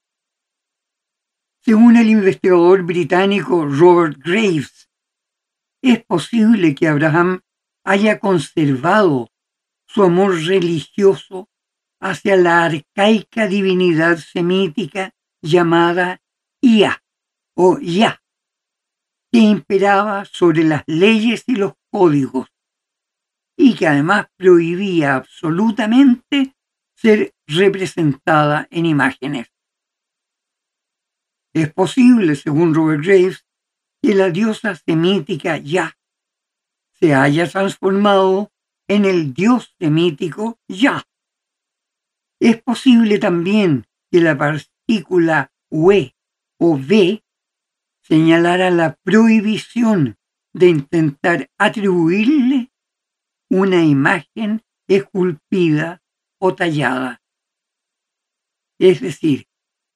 Según 1.66 1.96
el 1.96 2.08
investigador 2.08 2.84
británico 2.84 3.66
Robert 3.66 4.18
Graves, 4.24 4.88
es 5.82 6.04
posible 6.04 6.76
que 6.76 6.86
Abraham 6.86 7.40
haya 7.84 8.20
conservado 8.20 9.32
su 9.84 10.04
amor 10.04 10.40
religioso 10.44 11.48
hacia 12.00 12.36
la 12.36 12.66
arcaica 12.66 13.48
divinidad 13.48 14.18
semítica 14.18 15.12
llamada 15.42 16.22
Ia 16.62 17.02
o 17.56 17.80
Ya, 17.80 18.22
que 19.32 19.40
imperaba 19.40 20.24
sobre 20.24 20.62
las 20.62 20.84
leyes 20.86 21.42
y 21.48 21.56
los 21.56 21.72
códigos, 21.90 22.46
y 23.58 23.74
que 23.74 23.88
además 23.88 24.28
prohibía 24.36 25.16
absolutamente 25.16 26.54
ser 26.94 27.34
representada 27.48 28.68
en 28.70 28.86
imágenes. 28.86 29.55
Es 31.56 31.72
posible, 31.72 32.36
según 32.36 32.74
Robert 32.74 33.02
Graves, 33.02 33.46
que 34.02 34.14
la 34.14 34.28
diosa 34.28 34.74
semítica 34.74 35.56
Ya 35.56 35.96
se 36.92 37.14
haya 37.14 37.48
transformado 37.48 38.52
en 38.86 39.06
el 39.06 39.32
dios 39.32 39.74
semítico 39.78 40.58
Ya. 40.68 41.08
Es 42.42 42.60
posible 42.62 43.18
también 43.18 43.86
que 44.10 44.20
la 44.20 44.36
partícula 44.36 45.50
We 45.70 46.14
o 46.60 46.72
V 46.72 47.24
señalara 48.02 48.70
la 48.70 48.96
prohibición 49.02 50.18
de 50.52 50.68
intentar 50.68 51.48
atribuirle 51.56 52.70
una 53.48 53.82
imagen 53.82 54.62
esculpida 54.88 56.02
o 56.38 56.54
tallada. 56.54 57.22
Es 58.78 59.00
decir, 59.00 59.48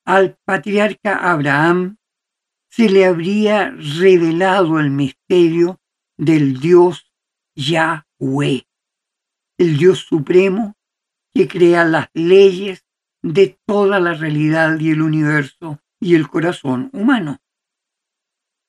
al 0.04 0.38
patriarca 0.44 1.30
Abraham 1.30 1.96
se 2.70 2.88
le 2.88 3.04
habría 3.04 3.70
revelado 3.70 4.78
el 4.78 4.90
misterio 4.90 5.80
del 6.16 6.60
Dios 6.60 7.12
Yahweh, 7.56 8.66
el 9.58 9.76
Dios 9.76 10.00
supremo 10.00 10.76
que 11.34 11.48
crea 11.48 11.84
las 11.84 12.08
leyes 12.14 12.86
de 13.22 13.58
toda 13.66 14.00
la 14.00 14.14
realidad 14.14 14.78
y 14.78 14.90
el 14.90 15.02
universo 15.02 15.80
y 16.00 16.14
el 16.14 16.28
corazón 16.28 16.90
humano. 16.92 17.38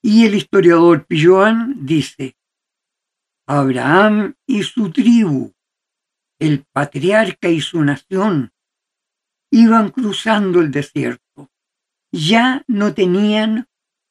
Y 0.03 0.25
el 0.25 0.35
historiador 0.35 1.05
Pilloan 1.05 1.85
dice, 1.85 2.35
Abraham 3.47 4.35
y 4.47 4.63
su 4.63 4.91
tribu, 4.91 5.53
el 6.39 6.65
patriarca 6.71 7.49
y 7.49 7.61
su 7.61 7.83
nación, 7.83 8.51
iban 9.51 9.89
cruzando 9.89 10.61
el 10.61 10.71
desierto. 10.71 11.51
Ya 12.11 12.63
no 12.67 12.93
tenían 12.93 13.67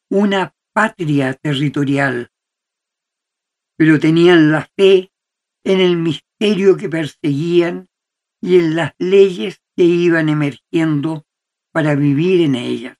una 0.09 0.55
patria 0.73 1.33
territorial, 1.33 2.31
pero 3.77 3.99
tenían 3.99 4.51
la 4.51 4.69
fe 4.77 5.11
en 5.63 5.79
el 5.79 5.97
misterio 5.97 6.77
que 6.77 6.89
perseguían 6.89 7.89
y 8.41 8.57
en 8.57 8.75
las 8.75 8.93
leyes 8.97 9.61
que 9.75 9.83
iban 9.83 10.29
emergiendo 10.29 11.25
para 11.71 11.95
vivir 11.95 12.41
en 12.41 12.55
ellas. 12.55 12.97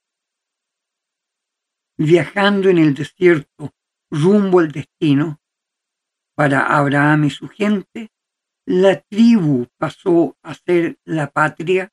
Viajando 1.97 2.69
en 2.69 2.77
el 2.77 2.93
desierto 2.93 3.73
rumbo 4.09 4.59
al 4.59 4.71
destino, 4.71 5.39
para 6.35 6.77
Abraham 6.77 7.25
y 7.25 7.29
su 7.29 7.47
gente, 7.47 8.11
la 8.65 9.01
tribu 9.01 9.67
pasó 9.77 10.37
a 10.41 10.53
ser 10.53 10.97
la 11.05 11.29
patria 11.29 11.91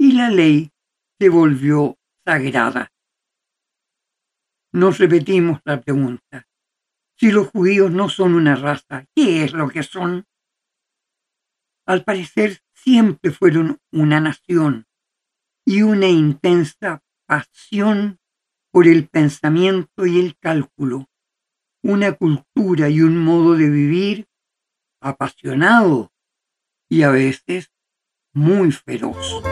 y 0.00 0.12
la 0.12 0.30
ley 0.30 0.72
se 1.20 1.28
volvió 1.28 1.98
sagrada. 2.24 2.90
Nos 4.72 4.96
repetimos 4.96 5.60
la 5.64 5.82
pregunta. 5.82 6.48
Si 7.18 7.30
los 7.30 7.48
judíos 7.48 7.90
no 7.90 8.08
son 8.08 8.34
una 8.34 8.56
raza, 8.56 9.04
¿qué 9.14 9.44
es 9.44 9.52
lo 9.52 9.68
que 9.68 9.82
son? 9.82 10.24
Al 11.86 12.02
parecer 12.02 12.62
siempre 12.72 13.30
fueron 13.30 13.78
una 13.92 14.20
nación 14.20 14.86
y 15.66 15.82
una 15.82 16.08
intensa 16.08 17.02
pasión 17.26 18.18
por 18.72 18.88
el 18.88 19.06
pensamiento 19.06 20.06
y 20.06 20.18
el 20.18 20.38
cálculo, 20.38 21.10
una 21.82 22.12
cultura 22.12 22.88
y 22.88 23.02
un 23.02 23.22
modo 23.22 23.54
de 23.54 23.68
vivir 23.68 24.28
apasionado 25.02 26.10
y 26.88 27.02
a 27.02 27.10
veces 27.10 27.70
muy 28.32 28.72
feroz. 28.72 29.42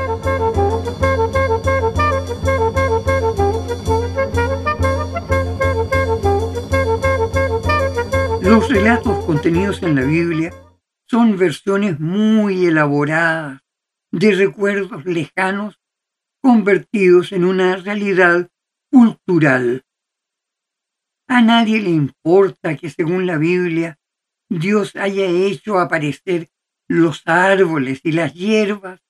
Los 8.49 8.71
relatos 8.71 9.27
contenidos 9.27 9.83
en 9.83 9.95
la 9.95 10.01
Biblia 10.01 10.51
son 11.07 11.37
versiones 11.37 12.01
muy 12.01 12.65
elaboradas 12.65 13.61
de 14.11 14.35
recuerdos 14.35 15.05
lejanos 15.05 15.79
convertidos 16.41 17.33
en 17.33 17.45
una 17.45 17.77
realidad 17.77 18.49
cultural. 18.91 19.85
A 21.29 21.43
nadie 21.43 21.83
le 21.83 21.91
importa 21.91 22.75
que 22.75 22.89
según 22.89 23.27
la 23.27 23.37
Biblia 23.37 23.99
Dios 24.49 24.97
haya 24.97 25.27
hecho 25.27 25.79
aparecer 25.79 26.49
los 26.89 27.21
árboles 27.27 28.01
y 28.03 28.13
las 28.13 28.33
hierbas 28.33 29.03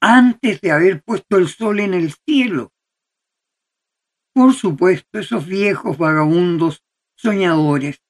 antes 0.00 0.60
de 0.60 0.70
haber 0.70 1.02
puesto 1.02 1.38
el 1.38 1.48
sol 1.48 1.80
en 1.80 1.92
el 1.92 2.12
cielo. 2.12 2.72
Por 4.32 4.54
supuesto, 4.54 5.18
esos 5.18 5.44
viejos 5.44 5.98
vagabundos 5.98 6.84
soñadores 7.16 8.03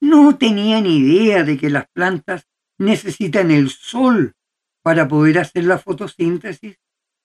no 0.00 0.36
tenían 0.38 0.86
idea 0.86 1.44
de 1.44 1.58
que 1.58 1.70
las 1.70 1.88
plantas 1.90 2.48
necesitan 2.78 3.50
el 3.50 3.68
sol 3.68 4.34
para 4.82 5.06
poder 5.06 5.38
hacer 5.38 5.64
la 5.64 5.78
fotosíntesis, 5.78 6.78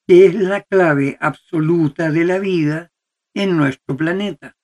que 0.07 0.25
es 0.25 0.35
la 0.35 0.61
clave 0.61 1.17
absoluta 1.19 2.11
de 2.11 2.25
la 2.25 2.39
vida 2.39 2.91
en 3.33 3.57
nuestro 3.57 3.95
planeta. 3.95 4.55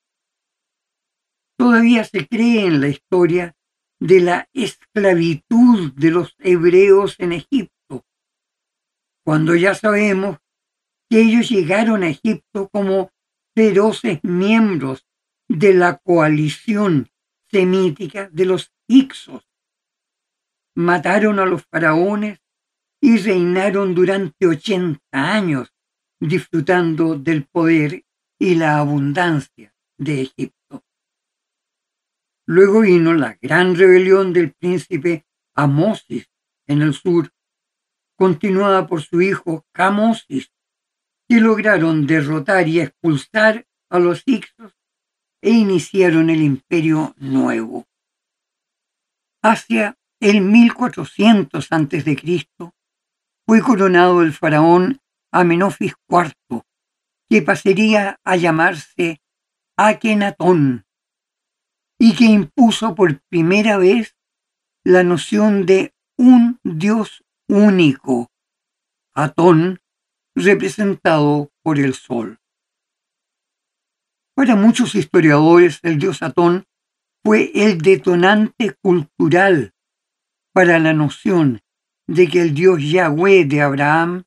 Todavía 1.57 2.03
se 2.03 2.27
cree 2.27 2.65
en 2.65 2.81
la 2.81 2.89
historia 2.89 3.55
de 3.99 4.19
la 4.19 4.49
esclavitud 4.53 5.93
de 5.93 6.11
los 6.11 6.35
hebreos 6.39 7.15
en 7.19 7.33
Egipto, 7.33 8.05
cuando 9.23 9.55
ya 9.55 9.75
sabemos 9.75 10.39
que 11.09 11.21
ellos 11.21 11.49
llegaron 11.49 12.03
a 12.03 12.09
Egipto 12.09 12.67
como 12.69 13.11
feroces 13.55 14.19
miembros 14.23 15.05
de 15.47 15.73
la 15.73 15.97
coalición 15.97 17.10
semítica 17.51 18.29
de 18.31 18.45
los 18.45 18.71
Ixos. 18.87 19.47
Mataron 20.75 21.39
a 21.39 21.45
los 21.45 21.65
faraones 21.65 22.39
y 23.01 23.17
reinaron 23.17 23.93
durante 23.93 24.47
80 24.47 25.01
años 25.11 25.73
disfrutando 26.19 27.17
del 27.17 27.45
poder 27.45 28.05
y 28.39 28.55
la 28.55 28.77
abundancia 28.77 29.73
de 29.97 30.21
Egipto. 30.21 30.83
Luego 32.47 32.81
vino 32.81 33.13
la 33.13 33.37
gran 33.41 33.75
rebelión 33.75 34.33
del 34.33 34.53
príncipe 34.53 35.25
Amosis 35.55 36.29
en 36.67 36.81
el 36.81 36.93
sur, 36.93 37.31
continuada 38.15 38.87
por 38.87 39.01
su 39.01 39.21
hijo 39.21 39.65
Camosis, 39.73 40.51
que 41.27 41.39
lograron 41.39 42.05
derrotar 42.05 42.67
y 42.67 42.81
expulsar 42.81 43.67
a 43.89 43.99
los 43.99 44.23
Ixos 44.25 44.80
e 45.41 45.51
iniciaron 45.51 46.29
el 46.29 46.41
imperio 46.41 47.15
nuevo. 47.17 47.87
Hacia 49.43 49.97
el 50.19 50.41
1400 50.41 51.67
a.C. 51.71 52.47
fue 53.47 53.61
coronado 53.61 54.21
el 54.21 54.33
faraón 54.33 55.01
Amenofis 55.31 55.95
IV, 56.07 56.63
que 57.29 57.41
pasaría 57.41 58.19
a 58.23 58.35
llamarse 58.35 59.21
Akenatón 59.77 60.85
y 61.97 62.15
que 62.15 62.25
impuso 62.25 62.93
por 62.93 63.21
primera 63.29 63.77
vez 63.77 64.15
la 64.83 65.03
noción 65.03 65.65
de 65.65 65.93
un 66.17 66.59
Dios 66.63 67.23
único, 67.47 68.31
Atón, 69.13 69.79
representado 70.35 71.51
por 71.63 71.79
el 71.79 71.93
sol. 71.93 72.40
Para 74.41 74.55
muchos 74.55 74.95
historiadores, 74.95 75.79
el 75.83 75.99
dios 75.99 76.23
Atón 76.23 76.65
fue 77.23 77.51
el 77.53 77.77
detonante 77.77 78.73
cultural 78.81 79.75
para 80.51 80.79
la 80.79 80.93
noción 80.93 81.61
de 82.07 82.27
que 82.27 82.41
el 82.41 82.55
dios 82.55 82.79
Yahweh 82.81 83.45
de 83.45 83.61
Abraham 83.61 84.23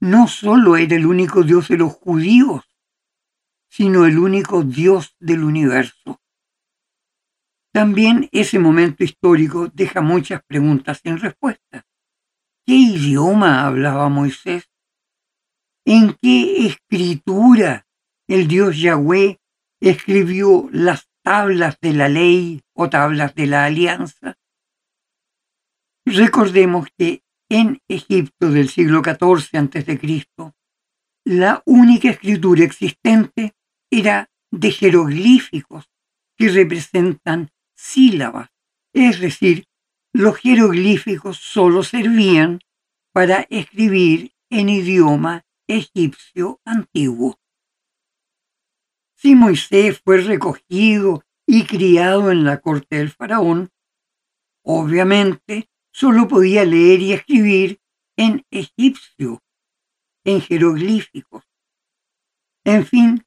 no 0.00 0.28
solo 0.28 0.76
era 0.76 0.94
el 0.94 1.04
único 1.04 1.42
dios 1.42 1.66
de 1.66 1.78
los 1.78 1.94
judíos, 1.94 2.62
sino 3.68 4.06
el 4.06 4.20
único 4.20 4.62
dios 4.62 5.16
del 5.18 5.42
universo. 5.42 6.20
También 7.72 8.28
ese 8.30 8.60
momento 8.60 9.02
histórico 9.02 9.66
deja 9.66 10.00
muchas 10.00 10.44
preguntas 10.44 11.00
sin 11.02 11.18
respuesta. 11.18 11.84
¿Qué 12.64 12.74
idioma 12.74 13.66
hablaba 13.66 14.08
Moisés? 14.08 14.70
¿En 15.84 16.16
qué 16.22 16.68
escritura 16.68 17.87
el 18.28 18.46
dios 18.46 18.78
Yahweh 18.78 19.40
escribió 19.80 20.68
las 20.72 21.08
tablas 21.22 21.78
de 21.80 21.92
la 21.94 22.08
ley 22.08 22.62
o 22.74 22.88
tablas 22.88 23.34
de 23.34 23.46
la 23.46 23.64
alianza? 23.64 24.36
Recordemos 26.04 26.88
que 26.96 27.22
en 27.50 27.80
Egipto 27.88 28.50
del 28.50 28.68
siglo 28.68 29.02
XIV 29.02 29.58
a.C., 29.58 30.42
la 31.24 31.62
única 31.66 32.10
escritura 32.10 32.64
existente 32.64 33.54
era 33.90 34.30
de 34.50 34.70
jeroglíficos 34.70 35.90
que 36.36 36.48
representan 36.48 37.50
sílabas, 37.76 38.50
es 38.94 39.20
decir, 39.20 39.66
los 40.14 40.38
jeroglíficos 40.38 41.36
solo 41.38 41.82
servían 41.82 42.60
para 43.12 43.46
escribir 43.50 44.32
en 44.50 44.68
idioma 44.68 45.44
egipcio 45.66 46.60
antiguo. 46.64 47.38
Si 49.20 49.34
Moisés 49.34 50.00
fue 50.04 50.18
recogido 50.18 51.24
y 51.44 51.64
criado 51.64 52.30
en 52.30 52.44
la 52.44 52.58
corte 52.58 52.98
del 52.98 53.10
faraón, 53.10 53.70
obviamente 54.64 55.68
solo 55.92 56.28
podía 56.28 56.64
leer 56.64 57.00
y 57.00 57.14
escribir 57.14 57.80
en 58.16 58.46
egipcio, 58.52 59.42
en 60.24 60.40
jeroglíficos. 60.40 61.42
En 62.64 62.86
fin, 62.86 63.26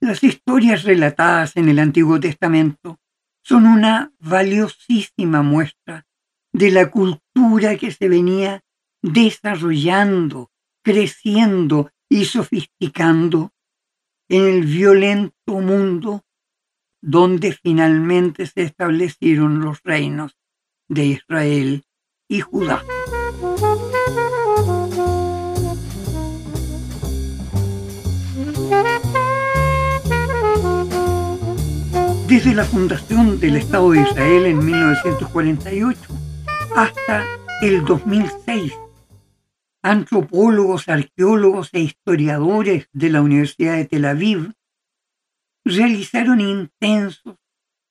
las 0.00 0.22
historias 0.22 0.84
relatadas 0.84 1.56
en 1.56 1.68
el 1.68 1.80
Antiguo 1.80 2.20
Testamento 2.20 3.00
son 3.42 3.66
una 3.66 4.12
valiosísima 4.20 5.42
muestra 5.42 6.06
de 6.52 6.70
la 6.70 6.88
cultura 6.88 7.76
que 7.76 7.90
se 7.90 8.08
venía 8.08 8.62
desarrollando, 9.02 10.52
creciendo 10.84 11.90
y 12.08 12.26
sofisticando 12.26 13.51
en 14.32 14.48
el 14.48 14.64
violento 14.64 15.60
mundo 15.60 16.24
donde 17.02 17.52
finalmente 17.52 18.46
se 18.46 18.62
establecieron 18.62 19.60
los 19.60 19.82
reinos 19.82 20.38
de 20.88 21.04
Israel 21.04 21.84
y 22.28 22.40
Judá. 22.40 22.82
Desde 32.26 32.54
la 32.54 32.64
fundación 32.64 33.38
del 33.38 33.56
Estado 33.56 33.90
de 33.90 34.00
Israel 34.00 34.46
en 34.46 34.64
1948 34.64 36.00
hasta 36.74 37.26
el 37.60 37.84
2006, 37.84 38.72
antropólogos, 39.82 40.88
arqueólogos 40.88 41.70
e 41.72 41.80
historiadores 41.80 42.88
de 42.92 43.10
la 43.10 43.20
Universidad 43.20 43.76
de 43.76 43.86
Tel 43.86 44.04
Aviv 44.04 44.52
realizaron 45.64 46.40
intensos, 46.40 47.36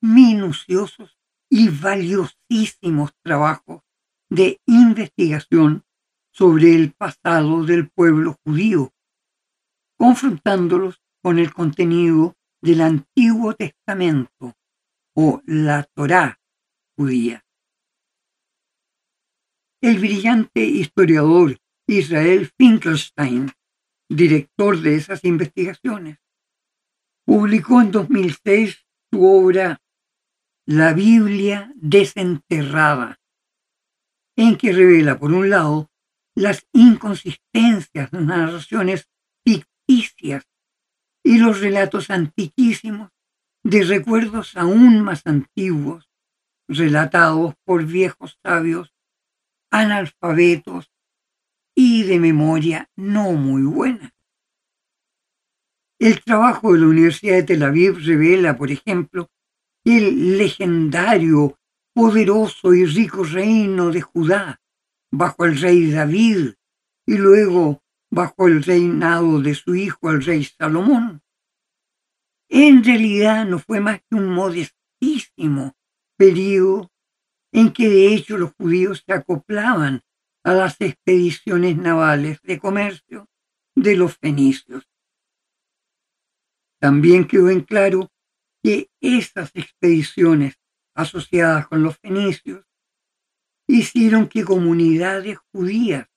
minuciosos 0.01 1.17
y 1.49 1.69
valiosísimos 1.69 3.11
trabajos 3.23 3.81
de 4.29 4.61
investigación 4.65 5.83
sobre 6.31 6.75
el 6.75 6.93
pasado 6.93 7.65
del 7.65 7.89
pueblo 7.89 8.37
judío, 8.45 8.93
confrontándolos 9.97 11.01
con 11.21 11.39
el 11.39 11.53
contenido 11.53 12.35
del 12.61 12.81
Antiguo 12.81 13.53
Testamento 13.53 14.55
o 15.13 15.41
la 15.45 15.83
Torá 15.83 16.39
judía. 16.97 17.43
El 19.81 19.99
brillante 19.99 20.63
historiador 20.63 21.57
Israel 21.87 22.49
Finkelstein, 22.57 23.51
director 24.09 24.79
de 24.79 24.95
esas 24.95 25.23
investigaciones, 25.23 26.17
publicó 27.25 27.81
en 27.81 27.91
2006 27.91 28.85
su 29.11 29.25
obra 29.25 29.81
La 30.65 30.93
Biblia 30.93 31.71
desenterrada, 31.75 33.19
en 34.35 34.57
que 34.57 34.71
revela, 34.71 35.19
por 35.19 35.33
un 35.33 35.49
lado, 35.49 35.91
las 36.35 36.65
inconsistencias, 36.73 38.11
las 38.11 38.23
narraciones 38.23 39.09
ficticias 39.45 40.45
y 41.23 41.37
los 41.37 41.59
relatos 41.59 42.09
antiquísimos 42.09 43.11
de 43.63 43.83
recuerdos 43.83 44.55
aún 44.55 45.01
más 45.01 45.25
antiguos, 45.25 46.09
relatados 46.67 47.55
por 47.65 47.85
viejos 47.85 48.39
sabios, 48.43 48.93
analfabetos 49.71 50.91
y 51.75 52.03
de 52.03 52.19
memoria 52.19 52.89
no 52.95 53.31
muy 53.33 53.63
buena. 53.63 54.13
El 55.99 56.23
trabajo 56.23 56.73
de 56.73 56.79
la 56.79 56.87
Universidad 56.87 57.35
de 57.35 57.43
Tel 57.43 57.63
Aviv 57.63 57.97
revela, 57.99 58.57
por 58.57 58.71
ejemplo, 58.71 59.29
el 59.83 60.37
legendario, 60.37 61.59
poderoso 61.93 62.73
y 62.73 62.85
rico 62.85 63.23
reino 63.23 63.91
de 63.91 64.01
Judá 64.01 64.61
bajo 65.11 65.45
el 65.45 65.59
rey 65.59 65.91
David 65.91 66.53
y 67.05 67.17
luego 67.17 67.83
bajo 68.09 68.47
el 68.47 68.63
reinado 68.63 69.41
de 69.41 69.55
su 69.55 69.75
hijo 69.75 70.09
el 70.09 70.23
rey 70.23 70.43
Salomón. 70.43 71.21
En 72.49 72.83
realidad 72.83 73.45
no 73.45 73.59
fue 73.59 73.79
más 73.79 74.01
que 74.01 74.15
un 74.15 74.27
modestísimo 74.27 75.75
periodo 76.17 76.91
en 77.53 77.71
que 77.71 77.89
de 77.89 78.13
hecho 78.13 78.37
los 78.37 78.53
judíos 78.53 79.03
se 79.05 79.13
acoplaban 79.13 80.01
a 80.43 80.53
las 80.53 80.79
expediciones 80.79 81.77
navales 81.77 82.41
de 82.41 82.59
comercio 82.59 83.29
de 83.75 83.95
los 83.95 84.17
fenicios. 84.17 84.87
También 86.79 87.27
quedó 87.27 87.49
en 87.49 87.61
claro 87.61 88.11
que 88.63 88.89
esas 88.99 89.51
expediciones 89.53 90.55
asociadas 90.95 91.67
con 91.67 91.83
los 91.83 91.97
fenicios 91.97 92.65
hicieron 93.67 94.27
que 94.27 94.43
comunidades 94.43 95.37
judías 95.51 96.07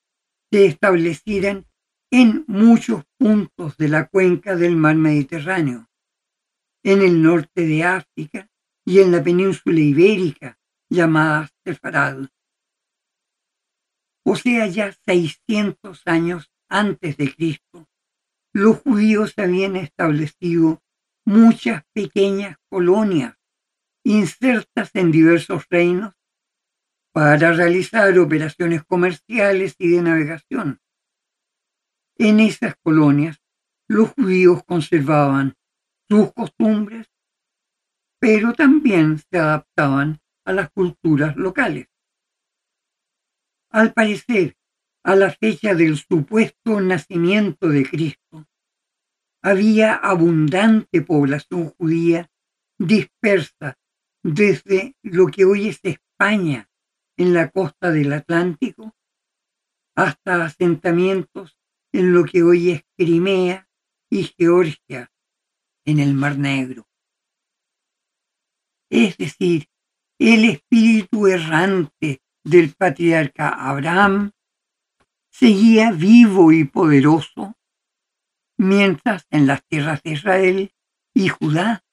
se 0.51 0.67
establecieran 0.67 1.67
en 2.11 2.45
muchos 2.47 3.05
puntos 3.19 3.77
de 3.77 3.89
la 3.89 4.07
cuenca 4.07 4.57
del 4.57 4.77
mar 4.77 4.97
Mediterráneo, 4.97 5.89
en 6.83 7.03
el 7.03 7.23
norte 7.23 7.67
de 7.67 7.85
África 7.85 8.49
y 8.85 9.01
en 9.01 9.13
la 9.13 9.23
península 9.23 9.81
ibérica 9.81 10.59
llamada 10.89 11.51
Sefarad. 11.65 12.29
O 14.25 14.37
sea, 14.37 14.67
ya 14.67 14.93
600 15.07 16.03
años 16.07 16.51
antes 16.69 17.17
de 17.17 17.35
Cristo, 17.35 17.89
los 18.53 18.79
judíos 18.79 19.35
habían 19.37 19.77
establecido 19.77 20.83
muchas 21.27 21.85
pequeñas 21.93 22.57
colonias 22.71 23.37
insertas 24.05 24.91
en 24.95 25.11
diversos 25.11 25.67
reinos 25.71 26.15
para 27.13 27.53
realizar 27.53 28.19
operaciones 28.19 28.85
comerciales 28.85 29.77
y 29.79 29.89
de 29.89 30.03
navegación. 30.03 30.81
En 32.17 32.41
esas 32.41 32.77
colonias, 32.83 33.41
los 33.89 34.11
judíos 34.11 34.63
conservaban 34.65 35.55
sus 36.09 36.33
costumbres, 36.33 37.09
pero 38.21 38.53
también 38.53 39.19
se 39.19 39.39
adaptaban 39.39 40.21
a 40.45 40.53
las 40.53 40.71
culturas 40.71 41.37
locales. 41.37 41.89
Al 43.75 43.93
parecer, 43.93 44.57
a 45.03 45.17
la 45.17 45.33
fecha 45.33 45.75
del 45.75 45.97
supuesto 45.97 46.81
nacimiento 46.81 47.69
de 47.69 47.85
Cristo, 47.85 48.47
había 49.43 49.97
abundante 49.97 51.03
población 51.03 51.71
judía 51.71 52.31
dispersa 52.79 53.77
desde 54.23 54.95
lo 55.03 55.27
que 55.27 55.45
hoy 55.45 55.67
es 55.67 55.81
España 55.83 56.71
en 57.17 57.35
la 57.35 57.51
costa 57.51 57.91
del 57.91 58.13
Atlántico 58.13 58.95
hasta 59.97 60.45
asentamientos 60.45 61.59
en 61.93 62.15
lo 62.15 62.25
que 62.27 62.45
hoy 62.45 62.71
es 62.71 62.85
Crimea 62.97 63.69
y 64.09 64.23
Georgia 64.39 65.13
en 65.85 65.99
el 65.99 66.15
Mar 66.15 66.39
Negro. 66.39 66.87
Es 68.89 69.17
decir, 69.17 69.67
el 70.21 70.45
espíritu 70.45 71.27
errante 71.27 72.21
del 72.45 72.75
patriarca 72.75 73.49
Abraham 73.49 74.33
seguía 75.31 75.91
vivo 75.91 76.53
y 76.53 76.65
poderoso, 76.65 77.57
mientras 78.57 79.27
en 79.31 79.47
las 79.47 79.65
tierras 79.65 80.03
de 80.03 80.11
Israel 80.11 80.75
y 81.15 81.29
Judá 81.29 81.85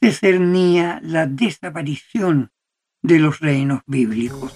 se 0.00 0.12
cernía 0.12 1.00
la 1.02 1.26
desaparición 1.26 2.52
de 3.02 3.18
los 3.18 3.40
reinos 3.40 3.80
bíblicos. 3.86 4.52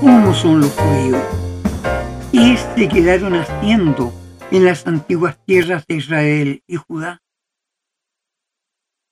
¿Cómo 0.00 0.34
son 0.34 0.60
los 0.60 0.72
judíos? 0.72 1.22
¿Qué 2.32 2.56
se 2.76 2.88
quedaron 2.88 3.34
haciendo 3.34 4.12
en 4.50 4.64
las 4.64 4.86
antiguas 4.86 5.38
tierras 5.44 5.86
de 5.86 5.96
Israel 5.96 6.62
y 6.66 6.76
Judá? 6.76 7.20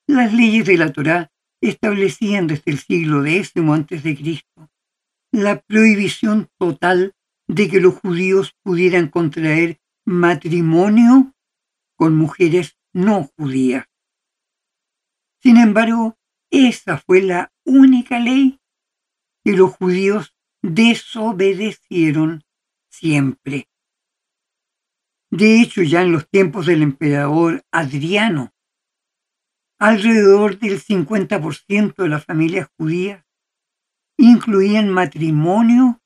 Las 0.09 0.33
leyes 0.33 0.64
de 0.64 0.79
la 0.79 0.90
Torá 0.90 1.31
establecían 1.61 2.47
desde 2.47 2.73
el 2.73 2.79
siglo 2.79 3.27
X 3.27 3.53
antes 3.57 4.03
de 4.03 4.16
Cristo 4.16 4.71
la 5.31 5.61
prohibición 5.61 6.49
total 6.59 7.14
de 7.47 7.68
que 7.68 7.81
los 7.81 7.94
judíos 7.94 8.57
pudieran 8.62 9.09
contraer 9.09 9.81
matrimonio 10.07 11.35
con 11.94 12.16
mujeres 12.16 12.79
no 12.94 13.25
judías. 13.37 13.85
Sin 15.42 15.59
embargo, 15.59 16.16
esa 16.51 16.97
fue 16.97 17.21
la 17.21 17.53
única 17.66 18.18
ley 18.18 18.59
que 19.44 19.53
los 19.53 19.73
judíos 19.73 20.35
desobedecieron 20.62 22.44
siempre. 22.90 23.68
De 25.31 25.61
hecho, 25.61 25.83
ya 25.83 26.01
en 26.01 26.12
los 26.12 26.27
tiempos 26.31 26.64
del 26.64 26.81
emperador 26.81 27.62
Adriano, 27.71 28.55
alrededor 29.79 30.59
del 30.59 30.81
50% 30.81 31.95
de 32.03 32.09
las 32.09 32.25
familias 32.25 32.69
judías 32.77 33.25
incluían 34.17 34.88
matrimonio 34.91 36.03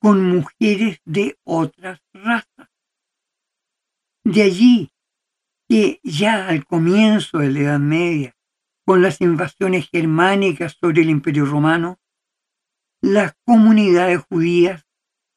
con 0.00 0.24
mujeres 0.24 1.00
de 1.04 1.38
otras 1.44 2.00
razas. 2.12 2.68
De 4.24 4.42
allí 4.42 4.92
que 5.68 6.00
ya 6.04 6.48
al 6.48 6.64
comienzo 6.64 7.38
de 7.38 7.50
la 7.50 7.60
Edad 7.60 7.80
Media, 7.80 8.36
con 8.84 9.02
las 9.02 9.20
invasiones 9.20 9.88
germánicas 9.90 10.76
sobre 10.80 11.02
el 11.02 11.10
Imperio 11.10 11.44
Romano, 11.44 11.98
las 13.02 13.34
comunidades 13.44 14.22
judías 14.28 14.86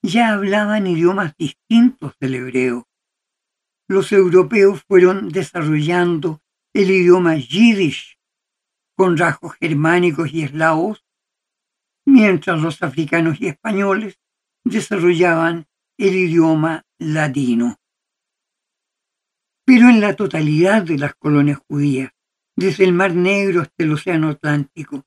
ya 0.03 0.33
hablaban 0.33 0.85
idiomas 0.85 1.35
distintos 1.35 2.13
del 2.19 2.35
hebreo. 2.35 2.87
Los 3.87 4.11
europeos 4.11 4.83
fueron 4.87 5.29
desarrollando 5.29 6.41
el 6.81 6.91
idioma 6.91 7.35
yiddish 7.35 8.17
con 8.95 9.17
rasgos 9.17 9.55
germánicos 9.55 10.33
y 10.33 10.43
eslavos, 10.43 11.05
mientras 12.05 12.61
los 12.61 12.81
africanos 12.81 13.41
y 13.41 13.47
españoles 13.47 14.17
desarrollaban 14.63 15.67
el 15.97 16.15
idioma 16.15 16.85
latino. 16.97 17.77
Pero 19.65 19.89
en 19.89 19.99
la 19.99 20.15
totalidad 20.15 20.83
de 20.83 20.97
las 20.97 21.15
colonias 21.15 21.59
judías, 21.67 22.11
desde 22.55 22.85
el 22.85 22.93
Mar 22.93 23.13
Negro 23.13 23.61
hasta 23.61 23.83
el 23.83 23.91
Océano 23.91 24.29
Atlántico, 24.29 25.05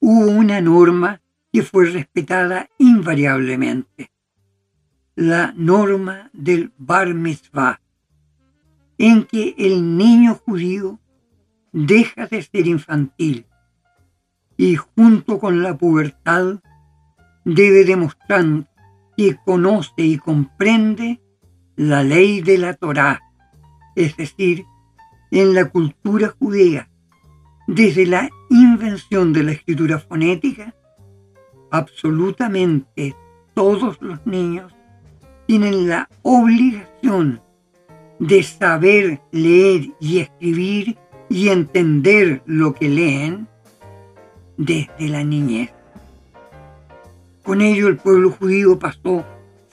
hubo 0.00 0.30
una 0.30 0.62
norma 0.62 1.20
que 1.52 1.62
fue 1.62 1.90
respetada 1.90 2.70
invariablemente, 2.78 4.12
la 5.14 5.52
norma 5.56 6.30
del 6.32 6.72
Bar 6.78 7.12
Mitzvah, 7.12 7.80
en 8.98 9.24
que 9.24 9.54
el 9.58 9.96
niño 9.96 10.34
judío 10.34 10.98
deja 11.72 12.26
de 12.26 12.42
ser 12.42 12.66
infantil 12.66 13.46
y 14.56 14.76
junto 14.76 15.38
con 15.38 15.62
la 15.62 15.76
pubertad 15.76 16.60
debe 17.44 17.84
demostrar 17.84 18.70
que 19.16 19.36
conoce 19.44 20.02
y 20.02 20.18
comprende 20.18 21.20
la 21.76 22.02
ley 22.02 22.40
de 22.40 22.58
la 22.58 22.74
Torá, 22.74 23.22
es 23.94 24.16
decir, 24.16 24.64
en 25.30 25.54
la 25.54 25.66
cultura 25.66 26.34
judía, 26.38 26.88
desde 27.66 28.06
la 28.06 28.30
invención 28.48 29.32
de 29.32 29.42
la 29.42 29.52
escritura 29.52 29.98
fonética, 29.98 30.74
absolutamente 31.70 33.14
todos 33.54 34.00
los 34.00 34.24
niños 34.26 34.72
tienen 35.46 35.88
la 35.88 36.08
obligación 36.22 37.40
de 38.18 38.42
saber 38.42 39.20
leer 39.30 39.90
y 40.00 40.20
escribir 40.20 40.96
y 41.28 41.48
entender 41.48 42.42
lo 42.46 42.74
que 42.74 42.88
leen 42.88 43.48
desde 44.56 45.08
la 45.08 45.24
niñez. 45.24 45.72
Con 47.42 47.60
ello 47.60 47.88
el 47.88 47.96
pueblo 47.96 48.30
judío 48.30 48.78
pasó 48.78 49.24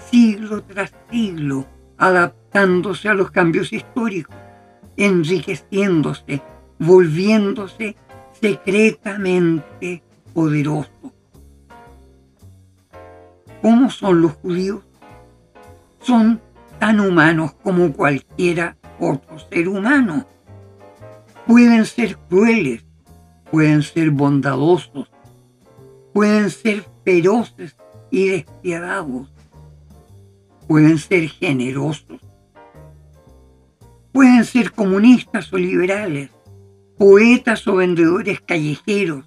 siglo 0.10 0.63
tras 0.63 0.93
siglo 1.10 1.65
adaptándose 1.97 3.10
a 3.10 3.13
los 3.13 3.32
cambios 3.32 3.71
históricos, 3.71 4.36
enriqueciéndose, 4.97 6.41
volviéndose 6.79 7.95
secretamente 8.39 10.03
poderoso. 10.34 10.91
¿Cómo 13.62 13.89
son 13.89 14.21
los 14.21 14.34
judíos? 14.34 14.84
Son 16.01 16.41
tan 16.84 17.00
humanos 17.00 17.54
como 17.63 17.93
cualquiera 17.93 18.76
otro 19.00 19.39
ser 19.39 19.69
humano. 19.69 20.28
Pueden 21.48 21.86
ser 21.86 22.17
crueles, 22.28 22.86
pueden 23.50 23.84
ser 23.84 24.12
bondadosos, 24.12 25.10
pueden 26.13 26.50
ser 26.50 26.84
feroces 27.06 27.78
y 28.12 28.28
despiadados, 28.28 29.34
pueden 30.67 30.98
ser 30.98 31.30
generosos, 31.30 32.19
pueden 34.12 34.43
ser 34.43 34.74
comunistas 34.74 35.54
o 35.54 35.58
liberales, 35.58 36.32
poetas 36.98 37.65
o 37.65 37.78
vendedores 37.78 38.41
callejeros, 38.41 39.24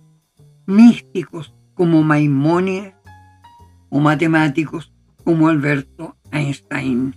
místicos 0.66 1.54
como 1.72 2.02
Maimónides 2.02 2.92
o 3.88 3.98
matemáticos 3.98 4.92
como 5.24 5.48
Alberto 5.48 6.18
Einstein. 6.36 7.14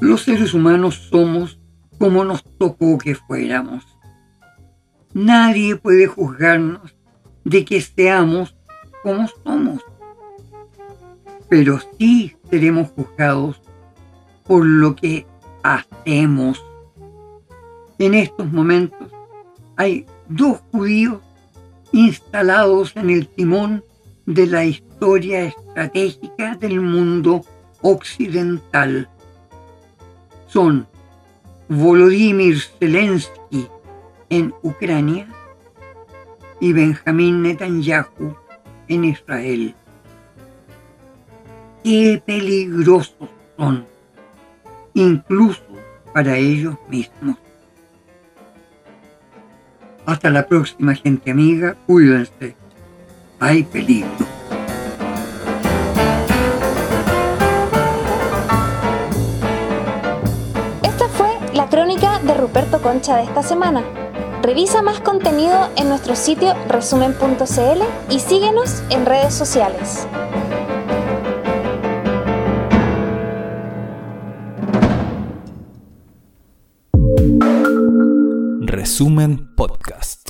Los 0.00 0.22
seres 0.22 0.52
humanos 0.52 1.08
somos 1.10 1.58
como 1.98 2.24
nos 2.24 2.44
tocó 2.58 2.98
que 2.98 3.14
fuéramos. 3.14 3.84
Nadie 5.14 5.76
puede 5.76 6.06
juzgarnos 6.06 6.94
de 7.44 7.64
que 7.64 7.80
seamos 7.80 8.54
como 9.02 9.26
somos, 9.44 9.82
pero 11.48 11.78
sí 11.98 12.36
seremos 12.50 12.90
juzgados 12.90 13.62
por 14.46 14.66
lo 14.66 14.94
que 14.94 15.26
hacemos. 15.62 16.62
En 17.98 18.12
estos 18.12 18.52
momentos 18.52 19.10
hay 19.76 20.04
dos 20.28 20.60
judíos 20.72 21.20
instalados 21.92 22.96
en 22.96 23.10
el 23.10 23.28
timón 23.28 23.84
de 24.26 24.46
la 24.46 24.64
historia 24.64 25.44
estratégica 25.44 26.56
del 26.56 26.80
mundo 26.80 27.44
occidental. 27.82 29.08
Son 30.46 30.86
Volodymyr 31.68 32.58
Zelensky 32.78 33.68
en 34.30 34.54
Ucrania 34.62 35.28
y 36.60 36.72
Benjamín 36.72 37.42
Netanyahu 37.42 38.34
en 38.88 39.04
Israel. 39.04 39.74
Qué 41.82 42.22
peligrosos 42.24 43.28
son, 43.58 43.86
incluso 44.94 45.62
para 46.12 46.36
ellos 46.36 46.76
mismos. 46.88 47.36
Hasta 50.06 50.28
la 50.28 50.46
próxima 50.46 50.94
gente 50.94 51.30
amiga, 51.30 51.76
cuídense, 51.86 52.54
hay 53.40 53.62
peligro. 53.62 54.10
Esta 60.82 61.08
fue 61.08 61.28
la 61.54 61.68
crónica 61.70 62.18
de 62.18 62.34
Ruperto 62.34 62.82
Concha 62.82 63.16
de 63.16 63.24
esta 63.24 63.42
semana. 63.42 63.82
Revisa 64.42 64.82
más 64.82 65.00
contenido 65.00 65.70
en 65.76 65.88
nuestro 65.88 66.14
sitio 66.16 66.52
resumen.cl 66.68 67.82
y 68.10 68.20
síguenos 68.20 68.82
en 68.90 69.06
redes 69.06 69.32
sociales. 69.32 70.06
Resumen 78.94 79.48
Podcast. 79.56 80.23